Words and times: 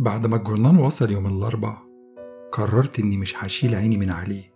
بعد 0.00 0.26
ما 0.26 0.36
الجورنان 0.36 0.76
وصل 0.76 1.10
يوم 1.10 1.26
الأربع 1.26 1.78
قررت 2.52 2.98
إني 2.98 3.16
مش 3.16 3.34
هشيل 3.38 3.74
عيني 3.74 3.96
من 3.96 4.10
عليه. 4.10 4.54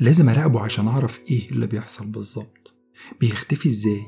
لازم 0.00 0.28
أراقبه 0.28 0.60
عشان 0.60 0.88
أعرف 0.88 1.20
إيه 1.30 1.50
اللي 1.50 1.66
بيحصل 1.66 2.06
بالظبط. 2.06 2.74
بيختفي 3.20 3.68
إزاي؟ 3.68 4.02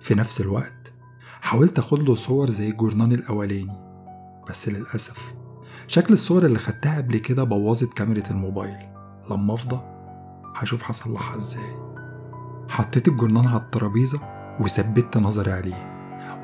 في 0.00 0.14
نفس 0.14 0.40
الوقت 0.40 0.94
حاولت 1.40 1.78
أخد 1.78 1.98
له 1.98 2.14
صور 2.14 2.50
زي 2.50 2.68
الجورنان 2.70 3.12
الأولاني 3.12 3.76
بس 4.48 4.68
للأسف 4.68 5.34
شكل 5.86 6.14
الصور 6.14 6.46
اللي 6.46 6.58
خدتها 6.58 6.96
قبل 6.96 7.18
كده 7.18 7.44
بوظت 7.44 7.92
كاميرا 7.92 8.30
الموبايل. 8.30 8.78
لما 9.30 9.54
أفضى 9.54 9.80
هشوف 10.54 10.90
هصلحها 10.90 11.36
إزاي. 11.36 11.76
حطيت 12.68 13.08
الجورنان 13.08 13.46
على 13.46 13.60
الترابيزة 13.60 14.20
وثبت 14.60 15.16
نظري 15.18 15.52
عليه 15.52 15.90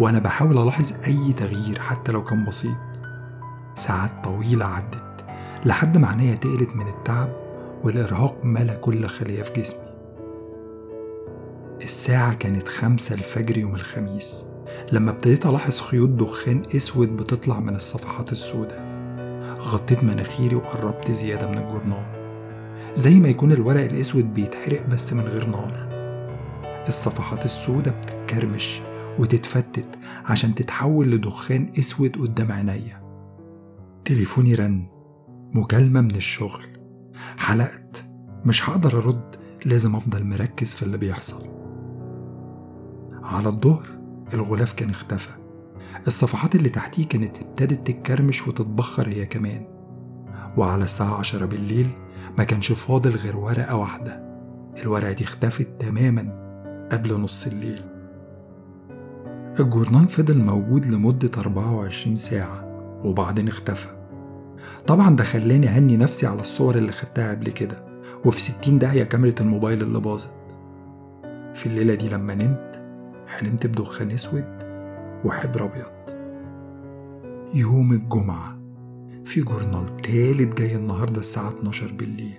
وأنا 0.00 0.18
بحاول 0.18 0.58
ألاحظ 0.58 0.92
أي 1.06 1.32
تغيير 1.32 1.80
حتى 1.80 2.12
لو 2.12 2.24
كان 2.24 2.44
بسيط. 2.44 2.85
ساعات 3.76 4.10
طويلة 4.24 4.64
عدت 4.64 5.24
لحد 5.64 5.98
ما 5.98 6.08
عينيا 6.08 6.34
تقلت 6.34 6.76
من 6.76 6.88
التعب 6.88 7.32
والإرهاق 7.84 8.44
ملا 8.44 8.74
كل 8.74 9.06
خلية 9.06 9.42
في 9.42 9.60
جسمي. 9.60 9.88
الساعة 11.82 12.34
كانت 12.34 12.68
خمسة 12.68 13.14
الفجر 13.14 13.58
يوم 13.58 13.74
الخميس 13.74 14.46
لما 14.92 15.10
ابتديت 15.10 15.46
ألاحظ 15.46 15.80
خيوط 15.80 16.08
دخان 16.08 16.62
أسود 16.76 17.16
بتطلع 17.16 17.60
من 17.60 17.76
الصفحات 17.76 18.32
السوداء. 18.32 18.86
غطيت 19.60 20.04
مناخيري 20.04 20.56
وقربت 20.56 21.10
زيادة 21.10 21.46
من 21.46 21.58
الجورنال. 21.58 22.16
زي 22.94 23.14
ما 23.20 23.28
يكون 23.28 23.52
الورق 23.52 23.84
الأسود 23.84 24.34
بيتحرق 24.34 24.86
بس 24.86 25.12
من 25.12 25.24
غير 25.24 25.46
نار. 25.46 25.86
الصفحات 26.88 27.44
السوداء 27.44 27.94
بتتكرمش 27.94 28.80
وتتفتت 29.18 29.88
عشان 30.24 30.54
تتحول 30.54 31.10
لدخان 31.10 31.72
أسود 31.78 32.16
قدام 32.16 32.52
عينيا. 32.52 33.05
تليفوني 34.06 34.54
رن 34.54 34.86
مكالمة 35.54 36.00
من 36.00 36.16
الشغل. 36.16 36.62
حلقت. 37.36 38.04
مش 38.44 38.70
هقدر 38.70 38.98
أرد 38.98 39.36
لازم 39.64 39.96
أفضل 39.96 40.24
مركز 40.24 40.74
في 40.74 40.82
اللي 40.82 40.98
بيحصل. 40.98 41.46
على 43.24 43.48
الظهر 43.48 43.86
الغلاف 44.34 44.72
كان 44.72 44.90
اختفى. 44.90 45.30
الصفحات 46.06 46.54
اللي 46.54 46.68
تحتيه 46.68 47.08
كانت 47.08 47.38
ابتدت 47.38 47.86
تتكرمش 47.86 48.48
وتتبخر 48.48 49.08
هي 49.08 49.26
كمان. 49.26 49.66
وعلى 50.56 50.84
الساعة 50.84 51.14
عشرة 51.14 51.46
بالليل 51.46 51.88
ما 52.38 52.44
كانش 52.44 52.72
فاضل 52.72 53.10
غير 53.10 53.36
ورقة 53.36 53.76
واحدة. 53.76 54.22
الورقة 54.82 55.12
دي 55.12 55.24
اختفت 55.24 55.68
تماما 55.78 56.22
قبل 56.92 57.20
نص 57.20 57.46
الليل. 57.46 57.82
الجورنال 59.60 60.08
فضل 60.08 60.44
موجود 60.44 60.86
لمدة 60.86 61.30
24 61.38 62.16
ساعة. 62.16 62.65
وبعدين 63.06 63.48
اختفى. 63.48 63.88
طبعا 64.86 65.16
ده 65.16 65.24
خلاني 65.24 65.68
أهني 65.68 65.96
نفسي 65.96 66.26
على 66.26 66.40
الصور 66.40 66.74
اللي 66.78 66.92
خدتها 66.92 67.30
قبل 67.30 67.50
كده 67.50 67.84
وفي 68.24 68.40
60 68.40 68.78
داهية 68.78 69.04
كاميرا 69.04 69.34
الموبايل 69.40 69.82
اللي 69.82 70.00
باظت. 70.00 70.36
في 71.54 71.66
الليلة 71.66 71.94
دي 71.94 72.08
لما 72.08 72.34
نمت 72.34 72.82
حلمت 73.26 73.66
بدخان 73.66 74.10
أسود 74.10 74.44
وحبر 75.24 75.64
أبيض. 75.64 76.16
يوم 77.54 77.92
الجمعة 77.92 78.58
في 79.24 79.40
جورنال 79.40 79.96
تالت 79.96 80.58
جاي 80.58 80.76
النهاردة 80.76 81.20
الساعة 81.20 81.48
12 81.48 81.92
بالليل. 81.92 82.38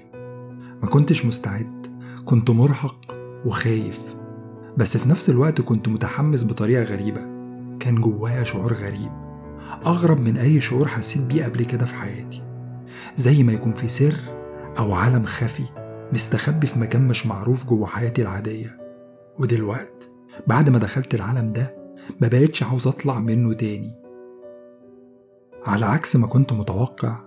ما 0.82 0.88
كنتش 0.90 1.26
مستعد 1.26 1.88
كنت 2.26 2.50
مرهق 2.50 3.18
وخايف. 3.46 4.16
بس 4.78 4.98
في 4.98 5.10
نفس 5.10 5.30
الوقت 5.30 5.62
كنت 5.62 5.88
متحمس 5.88 6.44
بطريقة 6.44 6.84
غريبة. 6.84 7.22
كان 7.80 7.96
جوايا 8.02 8.44
شعور 8.44 8.74
غريب. 8.74 9.27
أغرب 9.86 10.20
من 10.20 10.38
أي 10.38 10.62
شعور 10.62 10.88
حسيت 10.88 11.22
بيه 11.22 11.46
قبل 11.46 11.64
كده 11.66 11.86
في 11.86 11.96
حياتي. 11.96 12.44
زي 13.16 13.44
ما 13.44 13.54
يكون 13.54 13.72
في 13.72 13.88
سر 13.88 14.16
أو 14.80 14.94
عالم 14.94 15.24
خفي 15.24 15.64
مستخبي 16.14 16.68
في 16.68 16.80
مكان 16.80 17.08
مش 17.08 17.26
معروف 17.26 17.66
جوه 17.66 17.88
حياتي 17.88 18.22
العادية. 18.22 18.78
ودلوقت 19.40 20.10
بعد 20.48 20.70
ما 20.70 20.80
دخلت 20.80 21.16
العالم 21.16 21.54
ده 21.54 21.94
ما 22.22 22.28
بقتش 22.28 22.64
عاوز 22.64 22.88
أطلع 22.88 23.20
منه 23.20 23.54
تاني. 23.54 23.92
على 25.66 25.86
عكس 25.86 26.16
ما 26.16 26.28
كنت 26.28 26.54
متوقع 26.54 27.20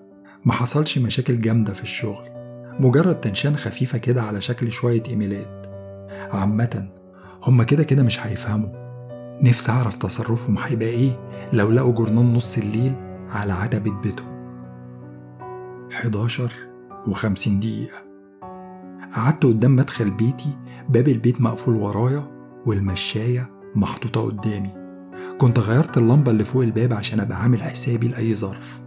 ما 0.44 0.52
حصلش 0.52 0.98
مشاكل 0.98 1.40
جامدة 1.40 1.72
في 1.72 1.82
الشغل. 1.82 2.30
مجرد 2.78 3.20
تنشان 3.20 3.56
خفيفة 3.56 3.98
كده 3.98 4.22
على 4.22 4.40
شكل 4.40 4.70
شوية 4.70 5.02
إيميلات. 5.08 5.66
عامة 6.32 6.88
هما 7.42 7.64
كده 7.64 7.82
كده 7.82 8.02
مش 8.02 8.26
هيفهموا. 8.26 8.79
نفسي 9.42 9.72
أعرف 9.72 9.94
تصرفهم 9.96 10.58
هيبقى 10.58 10.88
إيه 10.88 11.20
لو 11.52 11.70
لقوا 11.70 11.92
جورنال 11.92 12.32
نص 12.34 12.58
الليل 12.58 12.92
على 13.28 13.52
عتبة 13.52 13.90
بيتهم. 13.92 14.40
11 15.92 16.52
و50 17.06 17.48
دقيقة. 17.48 17.98
قعدت 19.16 19.44
قدام 19.46 19.76
مدخل 19.76 20.10
بيتي 20.10 20.58
باب 20.88 21.08
البيت 21.08 21.40
مقفول 21.40 21.74
ورايا 21.76 22.22
والمشاية 22.66 23.50
محطوطة 23.74 24.20
قدامي. 24.26 24.70
كنت 25.38 25.58
غيرت 25.58 25.98
اللمبة 25.98 26.30
اللي 26.30 26.44
فوق 26.44 26.62
الباب 26.62 26.92
عشان 26.92 27.20
أبقى 27.20 27.42
عامل 27.42 27.62
حسابي 27.62 28.08
لأي 28.08 28.34
ظرف. 28.34 28.80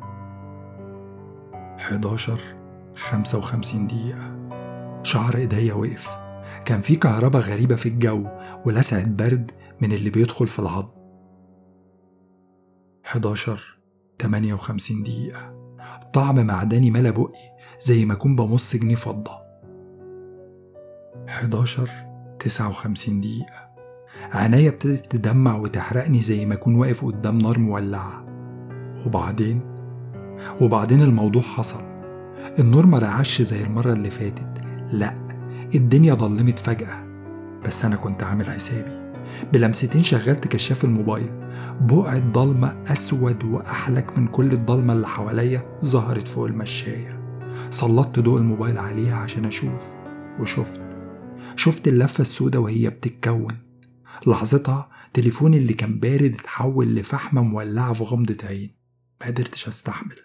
11 1.80 2.40
55 2.96 3.88
دقيقة. 3.88 4.50
شعر 5.03 5.35
إيديا 5.35 5.74
وقف. 5.74 6.09
كان 6.66 6.81
في 6.81 6.96
كهرباء 6.96 7.41
غريبة 7.41 7.75
في 7.75 7.90
الجو 7.90 8.28
ولسعة 8.66 9.06
برد 9.08 9.52
من 9.81 9.91
اللي 9.91 10.09
بيدخل 10.09 10.47
في 10.47 10.59
العظم 10.59 11.03
11 13.06 13.79
58 14.22 15.03
دقيقة. 15.03 15.53
طعم 16.13 16.45
معدني 16.45 16.91
ملا 16.91 17.09
بقي 17.09 17.34
زي 17.81 18.06
ما 18.06 18.13
أكون 18.13 18.35
بمص 18.35 18.75
جنيه 18.75 18.95
فضة. 18.95 19.31
11 21.29 21.89
59 22.39 23.22
دقيقة. 23.22 23.73
عينيا 24.31 24.69
ابتدت 24.69 25.11
تدمع 25.11 25.57
وتحرقني 25.57 26.22
زي 26.22 26.45
ما 26.45 26.53
أكون 26.53 26.75
واقف 26.75 27.05
قدام 27.05 27.38
نار 27.38 27.59
مولعة. 27.59 28.25
وبعدين؟ 29.05 29.61
وبعدين 30.61 31.01
الموضوع 31.01 31.41
حصل. 31.41 31.84
النور 32.59 32.85
ما 32.85 33.00
رعش 33.00 33.41
زي 33.41 33.63
المرة 33.63 33.94
اللي 33.94 34.09
فاتت. 34.09 34.61
لأ 34.91 35.13
الدنيا 35.75 36.13
ضلمت 36.13 36.59
فجأة. 36.59 37.03
بس 37.66 37.85
أنا 37.85 37.95
كنت 37.95 38.23
عامل 38.23 38.45
حسابي. 38.45 39.03
بلمستين 39.54 40.04
شغلت 40.04 40.48
كشاف 40.48 40.84
الموبايل. 40.84 41.30
بقعة 41.81 42.20
ضلمة 42.20 42.84
أسود 42.88 43.44
وأحلك 43.44 44.18
من 44.18 44.28
كل 44.28 44.52
الضلمة 44.52 44.94
اللي 44.94 45.08
حواليا 45.08 45.78
ظهرت 45.86 46.28
فوق 46.28 46.46
المشاية. 46.46 47.24
سلطت 47.70 48.20
ضوء 48.20 48.38
الموبايل 48.38 48.78
عليها 48.78 49.16
عشان 49.16 49.46
أشوف 49.46 49.96
وشفت. 50.40 50.82
شفت 51.56 51.88
اللفة 51.88 52.22
السوداء 52.22 52.62
وهي 52.62 52.90
بتتكون. 52.90 53.58
لحظتها 54.28 54.90
تليفوني 55.14 55.58
اللي 55.58 55.74
كان 55.74 56.00
بارد 56.00 56.34
اتحول 56.40 56.96
لفحمة 56.96 57.42
مولعة 57.42 57.94
في 57.94 58.03
غمضة 58.03 58.38
عين. 58.44 58.76
ما 59.22 59.28
قدرتش 59.28 59.68
أستحمل. 59.68 60.16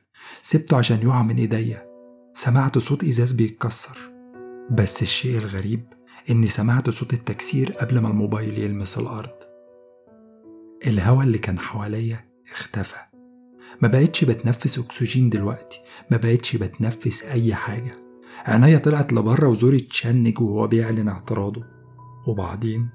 سبته 0.42 0.76
عشان 0.76 0.98
يقع 1.02 1.22
من 1.22 1.36
إيديا. 1.36 1.86
سمعت 2.34 2.78
صوت 2.78 3.04
إزاز 3.04 3.32
بيتكسر. 3.32 3.98
بس 4.70 5.02
الشيء 5.02 5.38
الغريب 5.38 5.84
إني 6.30 6.46
سمعت 6.46 6.90
صوت 6.90 7.12
التكسير 7.12 7.72
قبل 7.72 7.98
ما 7.98 8.08
الموبايل 8.08 8.58
يلمس 8.58 8.98
الأرض. 8.98 9.34
الهوا 10.86 11.22
اللي 11.22 11.38
كان 11.38 11.58
حواليا 11.58 12.20
اختفى. 12.52 12.96
ما 13.82 13.88
بقتش 13.88 14.24
بتنفس 14.24 14.78
أكسجين 14.78 15.30
دلوقتي 15.30 15.78
ما 16.10 16.16
بقتش 16.16 16.56
بتنفس 16.56 17.24
أي 17.24 17.54
حاجة. 17.54 17.92
عينيا 18.46 18.78
طلعت 18.78 19.12
لبره 19.12 19.48
وزوري 19.48 19.76
اتشنج 19.76 20.40
وهو 20.40 20.66
بيعلن 20.66 21.08
اعتراضه. 21.08 21.64
وبعدين 22.26 22.88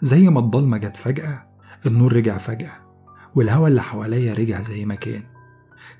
زي 0.00 0.28
ما 0.28 0.40
الضلمة 0.40 0.78
جت 0.78 0.96
فجأة 0.96 1.48
النور 1.86 2.12
رجع 2.12 2.38
فجأة 2.38 2.82
والهوا 3.34 3.68
اللي 3.68 3.82
حواليا 3.82 4.34
رجع 4.34 4.62
زي 4.62 4.84
ما 4.84 4.94
كان. 4.94 5.22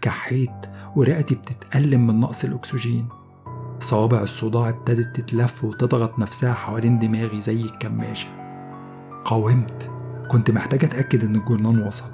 كحيت 0.00 0.67
ورئتي 0.96 1.34
بتتألم 1.34 2.06
من 2.06 2.20
نقص 2.20 2.44
الأكسجين. 2.44 3.08
صوابع 3.82 4.23
الصداع 4.23 4.69
ابتدت 4.69 5.20
تتلف 5.20 5.64
وتضغط 5.64 6.19
نفسها 6.19 6.52
حوالين 6.52 6.99
دماغي 6.99 7.40
زي 7.40 7.61
الكماشة. 7.61 8.29
قاومت. 9.25 9.90
كنت 10.31 10.50
محتاج 10.50 10.84
أتأكد 10.84 11.25
إن 11.25 11.37
الجرنان 11.37 11.82
وصل. 11.82 12.11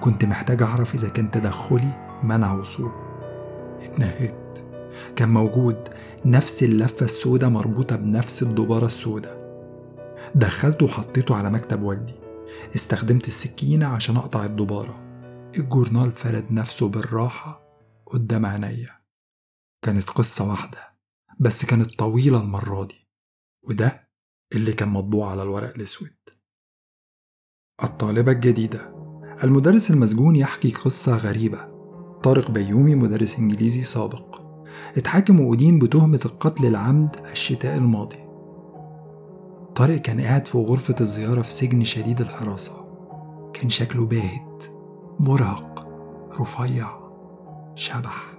كنت 0.00 0.24
محتاج 0.24 0.62
أعرف 0.62 0.94
إذا 0.94 1.08
كان 1.08 1.30
تدخلي 1.30 2.20
منع 2.22 2.52
وصوله. 2.52 3.04
اتنهدت. 3.80 4.64
كان 5.16 5.28
موجود. 5.28 5.88
نفس 6.24 6.62
اللفة 6.62 7.04
السوداء 7.04 7.50
مربوطة 7.50 7.96
بنفس 7.96 8.42
الدبارة 8.42 8.86
السوداء. 8.86 9.46
دخلته 10.34 10.86
وحطيته 10.86 11.36
على 11.36 11.50
مكتب 11.50 11.82
والدي. 11.82 12.14
استخدمت 12.74 13.28
السكينة 13.28 13.86
عشان 13.86 14.16
أقطع 14.16 14.44
الدبارة. 14.44 15.00
الجورنال 15.58 16.12
فرد 16.12 16.46
نفسه 16.50 16.88
بالراحة 16.88 17.60
قدام 18.06 18.46
عينيا. 18.46 18.90
كانت 19.82 20.10
قصة 20.10 20.50
واحدة. 20.50 20.95
بس 21.38 21.64
كانت 21.64 21.94
طويلة 21.98 22.40
المرة 22.40 22.84
دي 22.84 23.08
وده 23.68 24.10
اللي 24.54 24.72
كان 24.72 24.88
مطبوع 24.88 25.30
على 25.30 25.42
الورق 25.42 25.74
الأسود. 25.74 26.16
الطالبة 27.84 28.32
الجديدة 28.32 28.96
المدرس 29.44 29.90
المسجون 29.90 30.36
يحكي 30.36 30.70
قصة 30.70 31.16
غريبة 31.16 31.76
طارق 32.22 32.50
بيومي 32.50 32.94
مدرس 32.94 33.38
إنجليزي 33.38 33.82
سابق 33.82 34.42
اتحاكم 34.96 35.40
وأدين 35.40 35.78
بتهمة 35.78 36.20
القتل 36.24 36.66
العمد 36.66 37.16
الشتاء 37.32 37.78
الماضي. 37.78 38.26
طارق 39.74 39.96
كان 39.96 40.20
قاعد 40.20 40.46
في 40.46 40.58
غرفة 40.58 40.94
الزيارة 41.00 41.42
في 41.42 41.52
سجن 41.52 41.84
شديد 41.84 42.20
الحراسة. 42.20 42.86
كان 43.54 43.70
شكله 43.70 44.06
باهت 44.06 44.64
مرهق 45.20 45.88
رفيع 46.40 46.88
شبح. 47.74 48.35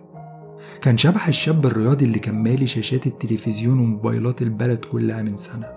كان 0.81 0.97
شبح 0.97 1.27
الشاب 1.27 1.65
الرياضي 1.65 2.06
اللي 2.06 2.19
كان 2.19 2.44
مالي 2.44 2.68
شاشات 2.68 3.07
التلفزيون 3.07 3.79
وموبايلات 3.79 4.41
البلد 4.41 4.85
كلها 4.85 5.21
من 5.21 5.38
سنة. 5.38 5.68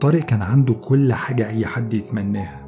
طارق 0.00 0.22
كان 0.24 0.42
عنده 0.42 0.74
كل 0.74 1.12
حاجة 1.12 1.48
أي 1.48 1.66
حد 1.66 1.94
يتمناها. 1.94 2.66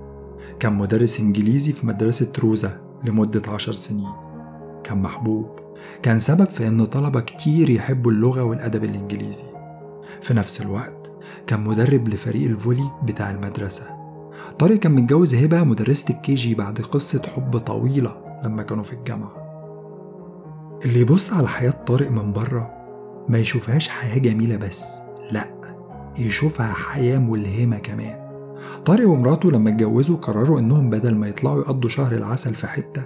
كان 0.61 0.73
مدرس 0.73 1.21
إنجليزي 1.21 1.73
في 1.73 1.87
مدرسة 1.87 2.33
روزا 2.39 2.81
لمدة 3.05 3.43
عشر 3.53 3.73
سنين. 3.73 4.13
كان 4.85 5.03
محبوب. 5.03 5.49
كان 6.03 6.21
سبب 6.21 6.45
في 6.45 6.69
إن 6.69 6.85
طلبة 6.85 7.21
كتير 7.21 7.71
يحبوا 7.71 8.13
اللغة 8.13 8.43
والأدب 8.43 8.85
الإنجليزي. 8.85 9.43
في 10.23 10.35
نفس 10.35 10.63
الوقت 10.63 11.13
كان 11.47 11.65
مدرب 11.65 12.09
لفريق 12.09 12.51
الفولي 12.51 12.91
بتاع 13.03 13.31
المدرسة. 13.31 13.85
طارق 14.59 14.77
كان 14.77 14.93
متجوز 14.93 15.35
هبة 15.35 15.65
مدرسة 15.65 16.15
الكيجي 16.15 16.55
بعد 16.55 16.81
قصة 16.81 17.23
حب 17.23 17.59
طويلة 17.59 18.41
لما 18.45 18.63
كانوا 18.63 18.85
في 18.85 18.93
الجامعة. 18.93 19.48
اللي 20.85 21.01
يبص 21.01 21.33
على 21.33 21.49
حياة 21.49 21.71
طارق 21.71 22.11
من 22.11 22.33
بره 22.33 22.71
ما 23.29 23.39
يشوفهاش 23.39 23.89
حياة 23.89 24.19
جميلة 24.19 24.57
بس 24.57 24.93
لأ 25.33 25.45
يشوفها 26.19 26.73
حياة 26.73 27.19
ملهمة 27.19 27.79
كمان 27.79 28.29
طارق 28.85 29.09
ومراته 29.09 29.51
لما 29.51 29.71
اتجوزوا 29.71 30.17
قرروا 30.17 30.59
إنهم 30.61 30.91
بدل 30.91 31.15
ما 31.15 31.29
يطلعوا 31.29 31.61
يقضوا 31.61 31.91
شهر 31.91 32.13
العسل 32.13 32.55
في 32.55 32.67
حتة 32.67 33.05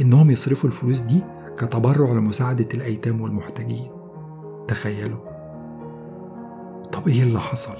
إنهم 0.00 0.30
يصرفوا 0.30 0.70
الفلوس 0.70 1.00
دي 1.00 1.20
كتبرع 1.58 2.12
لمساعدة 2.12 2.68
الأيتام 2.74 3.20
والمحتاجين 3.20 3.90
تخيلوا 4.68 5.32
طب 6.92 7.08
إيه 7.08 7.22
اللي 7.22 7.40
حصل؟ 7.40 7.76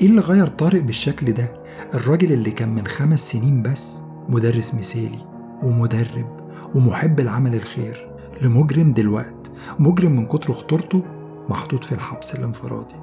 إيه 0.00 0.06
اللي 0.06 0.20
غير 0.20 0.46
طارق 0.46 0.82
بالشكل 0.82 1.32
ده؟ 1.32 1.62
الراجل 1.94 2.32
اللي 2.32 2.50
كان 2.50 2.74
من 2.74 2.86
خمس 2.86 3.30
سنين 3.32 3.62
بس 3.62 3.96
مدرس 4.28 4.74
مثالي 4.74 5.18
ومدرب 5.62 6.26
ومحب 6.74 7.20
لعمل 7.20 7.54
الخير 7.54 8.13
لمجرم 8.42 8.92
دلوقت 8.92 9.50
مجرم 9.78 10.12
من 10.12 10.26
كتر 10.26 10.52
خطورته 10.52 11.02
محطوط 11.48 11.84
في 11.84 11.92
الحبس 11.92 12.34
الانفرادي. 12.34 12.94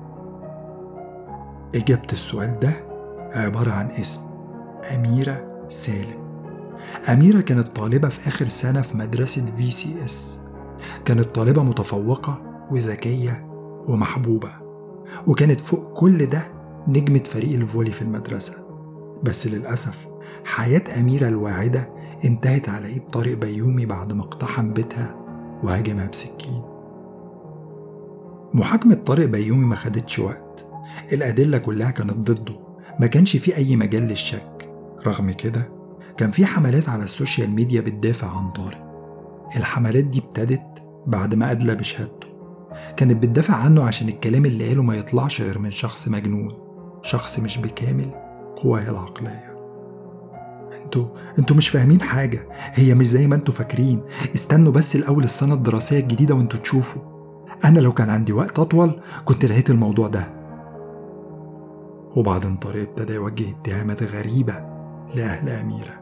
إجابة 1.76 2.08
السؤال 2.14 2.60
ده 2.60 2.74
عبارة 3.34 3.72
عن 3.72 3.88
اسم 3.88 4.22
أميرة 4.96 5.66
سالم. 5.70 6.22
أميرة 7.12 7.42
كانت 7.42 7.68
طالبة 7.68 8.10
في 8.10 8.28
آخر 8.28 8.48
سنة 8.48 8.82
في 8.82 8.98
مدرسة 8.98 9.46
VCS 9.58 10.40
كانت 11.06 11.24
طالبة 11.26 11.64
متفوقة 11.64 12.42
وذكية 12.72 13.48
ومحبوبة 13.88 14.50
وكانت 15.28 15.60
فوق 15.60 15.94
كل 15.94 16.26
ده 16.26 16.42
نجمة 16.88 17.24
فريق 17.24 17.54
ال 17.56 17.61
volley 17.61 17.92
في 17.92 18.02
المدرسة. 18.02 18.54
بس 19.24 19.48
للأسف 19.48 20.08
حياة 20.46 21.00
أميرة 21.00 21.28
الواعدة 21.28 21.90
انتهت 22.26 22.70
على 22.70 22.88
إيد 22.88 23.02
طارق 23.14 23.38
بيومي 23.38 23.86
بعد 23.86 24.14
ما 24.14 24.22
اقتحم 24.24 24.74
بيتها 24.74 25.16
وهاجمها 25.64 26.08
بسكين. 26.08 26.62
محاكمة 28.54 28.96
طارق 28.96 29.26
بيومي 29.26 29.66
ما 29.66 29.76
خدتش 29.76 30.20
وقت. 30.20 30.68
الأدلة 31.14 31.58
كلها 31.58 31.92
كانت 31.92 32.32
ضده. 32.32 32.54
ما 33.00 33.08
كانش 33.08 33.38
في 33.38 33.58
أي 33.58 33.76
مجال 33.76 34.04
للشك. 34.04 34.72
رغم 35.08 35.32
كده 35.32 35.72
كان 36.18 36.32
في 36.32 36.46
حملات 36.46 36.90
على 36.90 37.04
ال 37.04 37.11
social 37.11 37.52
media 37.52 37.82
بتدافع 37.82 38.38
عن 38.38 38.52
طارق. 38.52 38.88
الحملات 39.58 40.04
دي 40.04 40.20
ابتدت 40.20 40.84
بعد 41.08 41.36
ما 41.36 41.52
أدلى 41.52 41.76
بشهادته. 41.76 42.28
كانت 42.98 43.24
بتدافع 43.24 43.56
عنه 43.56 43.84
عشان 43.84 44.08
الكلام 44.10 44.46
اللي 44.46 44.68
قاله 44.68 44.84
ما 44.84 44.96
يطلعش 44.96 45.42
غير 45.42 45.60
من 45.60 45.72
شخص 45.72 46.08
مجنون. 46.08 46.54
شخص 47.04 47.40
مش 47.40 47.58
بكامل 47.58 48.10
قواه 48.56 48.90
العقلية. 48.90 49.51
أنتوا 50.92 51.08
أنتوا 51.40 51.56
مش 51.56 51.70
فاهمين 51.70 52.02
حاجة. 52.02 52.48
هي 52.74 52.94
مش 52.94 53.08
زي 53.08 53.28
ما 53.28 53.36
أنتوا 53.36 53.54
فاكرين. 53.54 54.02
استنوا 54.36 54.72
بس 54.72 54.96
الأول 54.96 55.24
السنة 55.24 55.54
الدراسية 55.54 56.00
الجديدة 56.00 56.36
وانتوا 56.36 56.60
تشوفوا. 56.60 57.02
أنا 57.66 57.80
لو 57.80 57.92
كان 57.92 58.10
عندي 58.10 58.34
وقت 58.34 58.60
أطول 58.60 59.00
كنت 59.26 59.46
لقيت 59.46 59.70
الموضوع 59.70 60.08
ده. 60.08 60.34
وبعدين 62.16 62.56
طارق 62.56 62.82
ابتدى 62.82 63.14
يوجه 63.14 63.46
اتهامات 63.50 64.04
غريبة. 64.04 64.54
لأهل 65.16 65.50
أميرة. 65.50 66.02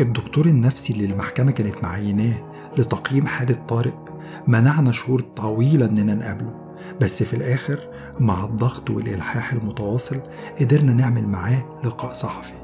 الدكتور 0.00 0.46
النفسي 0.46 0.92
اللي 0.92 1.04
المحكمة 1.04 1.50
كانت 1.50 1.74
معيناه 1.82 2.34
لتقييم 2.78 3.26
حالة 3.26 3.56
طارق 3.68 4.04
منعنا 4.46 4.92
شهور 4.92 5.20
طويلة 5.20 5.86
إننا 5.86 6.14
نقابله. 6.14 6.54
بس 7.00 7.22
في 7.22 7.34
الآخر 7.34 7.88
مع 8.20 8.44
الضغط 8.44 8.90
والإلحاح 8.90 9.52
المتواصل 9.52 10.20
قدرنا 10.60 10.92
نعمل 10.92 11.28
معاه 11.28 11.78
لقاء 11.84 12.12
صحفي. 12.12 12.59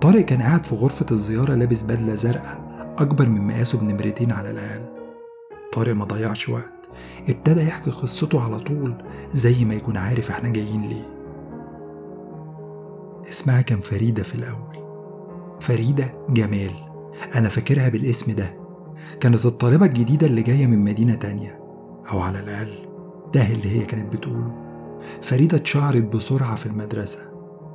طارق 0.00 0.20
كان 0.24 0.42
قاعد 0.42 0.66
في 0.66 0.74
غرفة 0.74 1.06
الزيارة 1.10 1.54
لابس 1.54 1.82
بدلة 1.82 2.14
زرقاء 2.14 2.68
أكبر 2.98 3.28
من 3.28 3.46
مقاسه 3.46 3.78
بنمرتين 3.80 4.32
على 4.32 4.50
الأقل. 4.50 4.84
طارق 5.72 5.94
ما 5.94 6.04
ضيعش 6.04 6.48
وقت 6.48 6.88
ابتدى 7.28 7.62
يحكي 7.62 7.90
قصته 7.90 8.40
على 8.44 8.58
طول 8.58 8.94
زي 9.32 9.64
ما 9.64 9.74
يكون 9.74 9.96
عارف 9.96 10.30
إحنا 10.30 10.48
جايين 10.48 10.88
ليه. 10.88 11.18
اسمها 13.30 13.60
كان 13.60 13.80
فريدة 13.80 14.22
في 14.22 14.34
الأول. 14.34 14.78
فريدة 15.60 16.04
جمال 16.28 16.70
أنا 17.34 17.48
فاكرها 17.48 17.88
بالاسم 17.88 18.32
ده. 18.32 18.58
كانت 19.20 19.46
الطالبة 19.46 19.86
الجديدة 19.86 20.26
اللي 20.26 20.42
جاية 20.42 20.66
من 20.66 20.78
مدينة 20.78 21.14
تانية 21.14 21.60
أو 22.12 22.18
على 22.20 22.40
الأقل 22.40 22.88
ده 23.34 23.42
اللي 23.46 23.80
هي 23.80 23.84
كانت 23.84 24.16
بتقوله. 24.16 24.54
فريدة 25.22 25.56
اتشهرت 25.56 26.16
بسرعة 26.16 26.54
في 26.56 26.66
المدرسة 26.66 27.18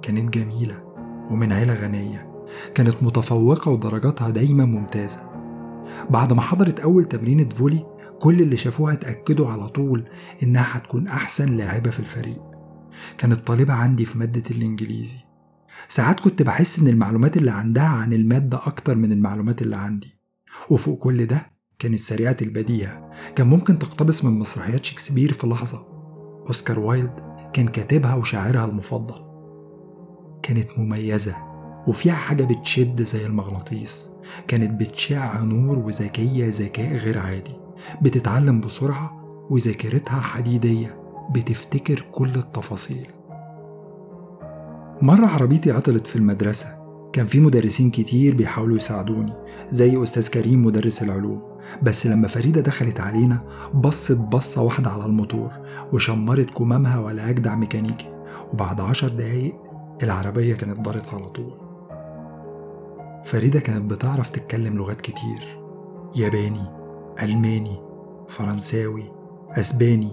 كانت 0.02 0.34
جميلة. 0.34 0.82
ومن 1.31 1.52
عيلة 1.52 1.74
غنية 1.74 2.34
كانت 2.75 3.04
متفوقة 3.04 3.72
ودرجاتها 3.72 4.30
دايما 4.30 4.66
ممتازة. 4.66 5.30
بعد 6.10 6.34
ما 6.34 6.42
حضرت 6.42 6.80
أول 6.80 7.04
تمرينة 7.04 7.50
فولي 7.50 7.86
كل 8.20 8.42
اللي 8.42 8.58
شافوها 8.58 8.94
اتأكدوا 8.94 9.48
على 9.50 9.68
طول 9.68 10.04
إنها 10.44 10.78
هتكون 10.78 11.07
أحسن 11.07 11.57
لاعبة 11.57 11.90
في 11.90 12.00
الفريق. 12.00 12.42
كانت 13.18 13.33
طالبة 13.33 13.74
عندي 13.74 14.06
في 14.06 14.18
مادة 14.19 14.44
الإنجليزي. 14.52 15.18
ساعات 15.90 16.19
كنت 16.19 16.42
بحس 16.42 16.80
إن 16.80 16.88
المعلومات 16.88 17.38
اللي 17.38 17.52
عندها 17.52 17.88
عن 17.88 18.14
المادة 18.14 18.57
أكتر 18.68 18.95
من 18.95 19.12
المعلومات 19.12 19.62
اللي 19.62 19.76
عندي. 19.76 20.19
وفوق 20.69 21.00
كل 21.00 21.26
ده 21.26 21.52
كانت 21.80 22.00
سريعة 22.00 22.38
البديهة. 22.42 23.12
كان 23.36 23.47
ممكن 23.47 23.80
تقتبس 23.80 24.26
من 24.26 24.40
مسرحيات 24.40 24.86
شكسبير 24.86 25.33
في 25.33 25.47
لحظة. 25.47 25.88
أوسكار 26.47 26.80
وايلد 26.80 27.19
كان 27.54 27.68
كاتبها 27.68 28.16
وشاعرها 28.16 28.66
المفضل. 28.66 29.32
كانت 30.44 30.80
مميزة 30.80 31.35
وفيها 31.88 32.14
حاجة 32.14 32.44
بتشد 32.44 33.02
زي 33.02 33.26
المغناطيس. 33.26 34.09
كانت 34.47 34.81
بتشع 34.81 35.44
نور 35.44 35.80
وذكية 35.80 36.50
ذكاء 36.50 36.95
غير 36.95 37.18
عادي. 37.18 37.57
بتتعلم 38.02 38.62
بسرعة 38.62 39.23
وذاكرتها 39.50 40.21
حديدية. 40.21 41.00
بتفتكر 41.31 42.06
كل 42.12 42.30
التفاصيل. 42.30 43.07
مرة 45.02 45.26
عربيتي 45.28 45.71
عطلت 45.71 46.07
في 46.07 46.16
المدرسة. 46.16 46.68
كان 47.14 47.26
في 47.26 47.40
مدرسين 47.40 47.92
كتير 47.92 48.35
بيحاولوا 48.35 48.78
يساعدوني 48.78 49.33
زي 49.69 50.04
أستاذ 50.04 50.30
كريم 50.30 50.66
مدرس 50.66 51.04
العلوم. 51.04 51.42
بس 51.83 52.07
لما 52.07 52.28
فريدة 52.28 52.62
دخلت 52.62 53.00
علينا 53.00 53.44
بصت 53.73 54.18
بصة 54.18 54.62
واحدة 54.62 54.90
على 54.90 55.06
الموتور 55.06 55.52
وشمرت 55.94 56.50
كمامها 56.50 57.00
ولا 57.00 57.30
أجدع 57.30 57.56
ميكانيكي. 57.56 58.16
وبعد 58.54 58.81
عشر 58.81 59.07
دقايق 59.07 59.72
العربية 60.04 60.56
كانت 60.56 60.80
دارت 60.80 61.14
على 61.14 61.30
طول. 61.30 61.57
فريدة 63.26 63.59
كانت 63.59 63.92
بتعرف 63.92 64.30
تتكلم 64.30 64.78
لغات 64.78 65.02
كتير. 65.02 65.59
ياباني 66.16 66.66
ألماني 67.23 67.78
فرنساوي 68.28 69.04
أسباني. 69.52 70.12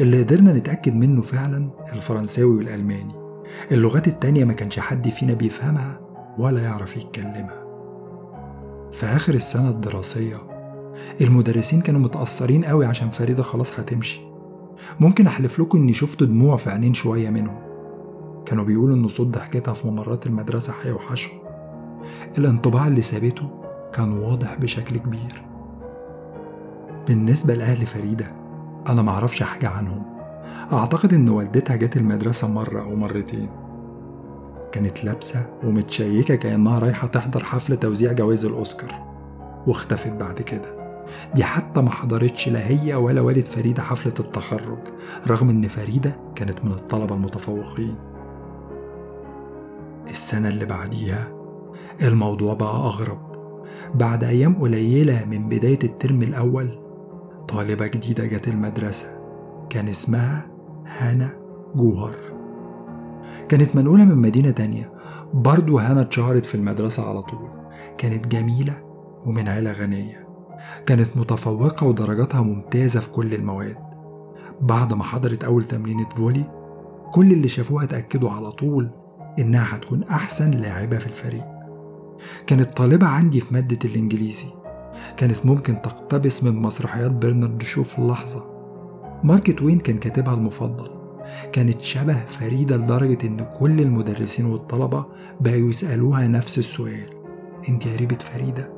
اللي 0.00 0.22
قدرنا 0.22 0.52
نتأكد 0.52 0.94
منه 0.94 1.22
فعلا 1.22 1.70
الفرنساوي 1.92 2.56
والألماني. 2.56 3.14
اللغات 3.72 4.08
التانية 4.08 4.44
ما 4.44 4.52
كانش 4.52 4.78
حد 4.78 5.08
فينا 5.08 5.34
بيفهمها 5.34 6.00
ولا 6.38 6.62
يعرف 6.62 6.96
يتكلمها. 6.96 7.62
في 8.92 9.06
آخر 9.06 9.34
السنة 9.34 9.70
الدراسية 9.70 10.36
المدرسين 11.20 11.80
كانوا 11.80 12.00
متأثرين 12.00 12.64
قوي 12.64 12.86
عشان 12.86 13.10
فريدة 13.10 13.42
خلاص 13.42 13.80
هتمشي. 13.80 14.20
ممكن 15.00 15.26
أحلف 15.26 15.60
لكم 15.60 15.78
إني 15.78 15.92
شفت 15.92 16.22
دموع 16.22 16.56
في 16.56 16.70
عينين 16.70 16.94
شوية 16.94 17.30
منهم. 17.30 17.71
كانوا 18.52 18.64
بيقولوا 18.64 18.96
إن 18.96 19.08
صوت 19.08 19.26
ضحكتها 19.26 19.74
في 19.74 19.86
ممرات 19.88 20.26
المدرسة 20.26 20.72
هيوحشهم 20.82 21.38
الانطباع 22.38 22.86
اللي 22.86 23.02
سابته 23.02 23.50
كان 23.92 24.12
واضح 24.12 24.54
بشكل 24.54 24.98
كبير. 24.98 25.42
بالنسبة 27.06 27.54
لأهل 27.54 27.86
فريدة 27.86 28.32
أنا 28.88 29.02
معرفش 29.02 29.42
حاجة 29.42 29.68
عنهم. 29.68 30.02
أعتقد 30.72 31.14
إن 31.14 31.28
والدتها 31.28 31.76
جت 31.76 31.96
المدرسة 31.96 32.48
مرة 32.48 32.82
أو 32.82 32.96
مرتين. 32.96 33.48
كانت 34.72 35.04
لابسة 35.04 35.46
ومتشيكة 35.64 36.34
كأنها 36.34 36.78
رايحة 36.78 37.06
تحضر 37.06 37.44
حفلة 37.44 37.76
توزيع 37.76 38.12
جوائز 38.12 38.44
الأوسكار 38.44 38.94
واختفت 39.66 40.12
بعد 40.12 40.42
كده. 40.42 41.02
دي 41.34 41.44
حتى 41.44 41.80
ما 41.80 41.90
حضرتش 41.90 42.48
لا 42.48 42.68
هي 42.68 42.94
ولا 42.94 43.20
والد 43.20 43.46
فريدة 43.46 43.82
حفلة 43.82 44.14
التخرج 44.20 44.78
رغم 45.26 45.50
إن 45.50 45.68
فريدة 45.68 46.16
كانت 46.34 46.64
من 46.64 46.72
الطلبة 46.72 47.14
المتفوقين. 47.14 48.11
السنة 50.12 50.48
اللي 50.48 50.66
بعديها. 50.66 51.32
الموضوع 52.02 52.54
بقى 52.54 52.76
أغرب. 52.76 53.32
بعد 53.94 54.24
أيام 54.24 54.54
قليلة 54.54 55.24
من 55.24 55.48
بداية 55.48 55.78
الترم 55.84 56.22
الأول 56.22 56.78
طالبة 57.48 57.86
جديدة 57.86 58.26
جت 58.26 58.48
المدرسة. 58.48 59.20
كان 59.70 59.88
اسمها 59.88 60.46
هانا 60.86 61.30
جوهر. 61.76 62.14
كانت 63.48 63.76
منقولة 63.76 64.04
من 64.04 64.16
مدينة 64.16 64.50
تانية. 64.50 64.92
برضو 65.34 65.78
هانا 65.78 66.00
اتشهرت 66.00 66.46
في 66.46 66.54
المدرسة 66.54 67.08
على 67.08 67.22
طول. 67.22 67.50
كانت 67.98 68.26
جميلة 68.26 68.82
ومن 69.26 69.48
عيلة 69.48 69.72
غنية. 69.72 70.28
كانت 70.86 71.16
متفوقة 71.16 71.86
ودرجاتها 71.86 72.40
ممتازة 72.40 73.00
في 73.00 73.10
كل 73.10 73.34
المواد. 73.34 73.76
بعد 74.60 74.94
ما 74.94 75.04
حضرت 75.04 75.44
أول 75.44 75.64
تمرينة 75.64 76.08
فولي 76.08 76.44
كل 77.12 77.32
اللي 77.32 77.48
شافوها 77.48 77.84
اتأكدوا 77.84 78.30
على 78.30 78.50
طول 78.50 78.90
إنها 79.38 79.76
هتكون 79.76 80.02
أحسن 80.02 80.50
لاعبة 80.50 80.98
في 80.98 81.06
الفريق. 81.06 81.44
كانت 82.46 82.76
طالبة 82.76 83.06
عندي 83.06 83.40
في 83.40 83.54
مادة 83.54 83.78
الإنجليزي. 83.84 84.46
كانت 85.16 85.46
ممكن 85.46 85.82
تقتبس 85.82 86.44
من 86.44 86.54
مسرحيات 86.54 87.10
برنارد 87.10 87.62
شو 87.62 87.82
في 87.84 87.98
اللحظة. 87.98 88.46
مارك 89.24 89.58
توين 89.58 89.78
كان 89.78 89.98
كاتبها 89.98 90.34
المفضل. 90.34 90.90
كانت 91.52 91.80
شبه 91.80 92.24
فريدة 92.24 92.76
لدرجة 92.76 93.26
إن 93.26 93.46
كل 93.60 93.80
المدرسين 93.80 94.46
والطلبة 94.46 95.06
بقوا 95.40 95.70
يسألوها 95.70 96.28
نفس 96.28 96.58
السؤال. 96.58 97.10
انت 97.68 97.88
قريبة 97.88 98.18
فريدة؟ 98.18 98.72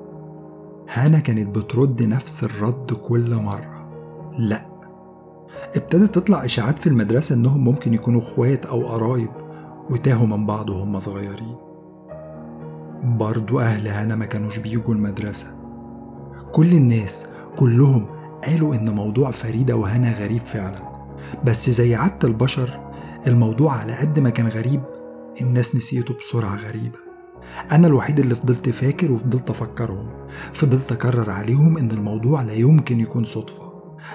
هانا 0.92 1.18
كانت 1.18 1.58
بترد 1.58 2.02
نفس 2.02 2.44
الرد 2.44 2.92
كل 2.92 3.34
مرة. 3.36 3.90
لا. 4.38 4.74
ابتدت 5.76 6.14
تطلع 6.14 6.44
إشاعات 6.44 6.78
في 6.78 6.86
المدرسة 6.86 7.34
إنهم 7.34 7.64
ممكن 7.64 7.94
يكونوا 7.94 8.20
إخوات 8.20 8.66
أو 8.66 8.86
قرايب. 8.86 9.43
وتاهوا 9.90 10.26
من 10.26 10.46
بعض 10.46 10.70
وهم 10.70 10.98
صغيرين. 10.98 11.56
برضو 13.02 13.60
أهل 13.60 13.88
هانا 13.88 14.14
ما 14.14 14.24
كانوش 14.26 14.58
بيجوا 14.58 14.94
المدرسة. 14.94 15.46
كل 16.52 16.72
الناس 16.72 17.26
كلهم 17.56 18.06
قالوا 18.44 18.74
إن 18.74 18.90
موضوع 18.90 19.30
فريدة 19.30 19.76
وهنا 19.76 20.12
غريب 20.12 20.40
فعلا. 20.40 20.94
بس 21.44 21.70
زي 21.70 21.94
عادة 21.94 22.28
البشر 22.28 22.80
الموضوع 23.26 23.72
على 23.72 23.92
قد 23.92 24.18
ما 24.18 24.30
كان 24.30 24.48
غريب 24.48 24.82
الناس 25.40 25.76
نسيته 25.76 26.14
بسرعة 26.14 26.56
غريبة. 26.56 26.98
أنا 27.72 27.86
الوحيد 27.86 28.18
اللي 28.18 28.34
فضلت 28.34 28.68
فاكر 28.68 29.12
وفضلت 29.12 29.50
أفكرهم. 29.50 30.06
فضلت 30.52 30.92
أكرر 30.92 31.30
عليهم 31.30 31.78
إن 31.78 31.90
الموضوع 31.90 32.42
لا 32.42 32.54
يمكن 32.54 33.00
يكون 33.00 33.24
صدفة. 33.24 33.72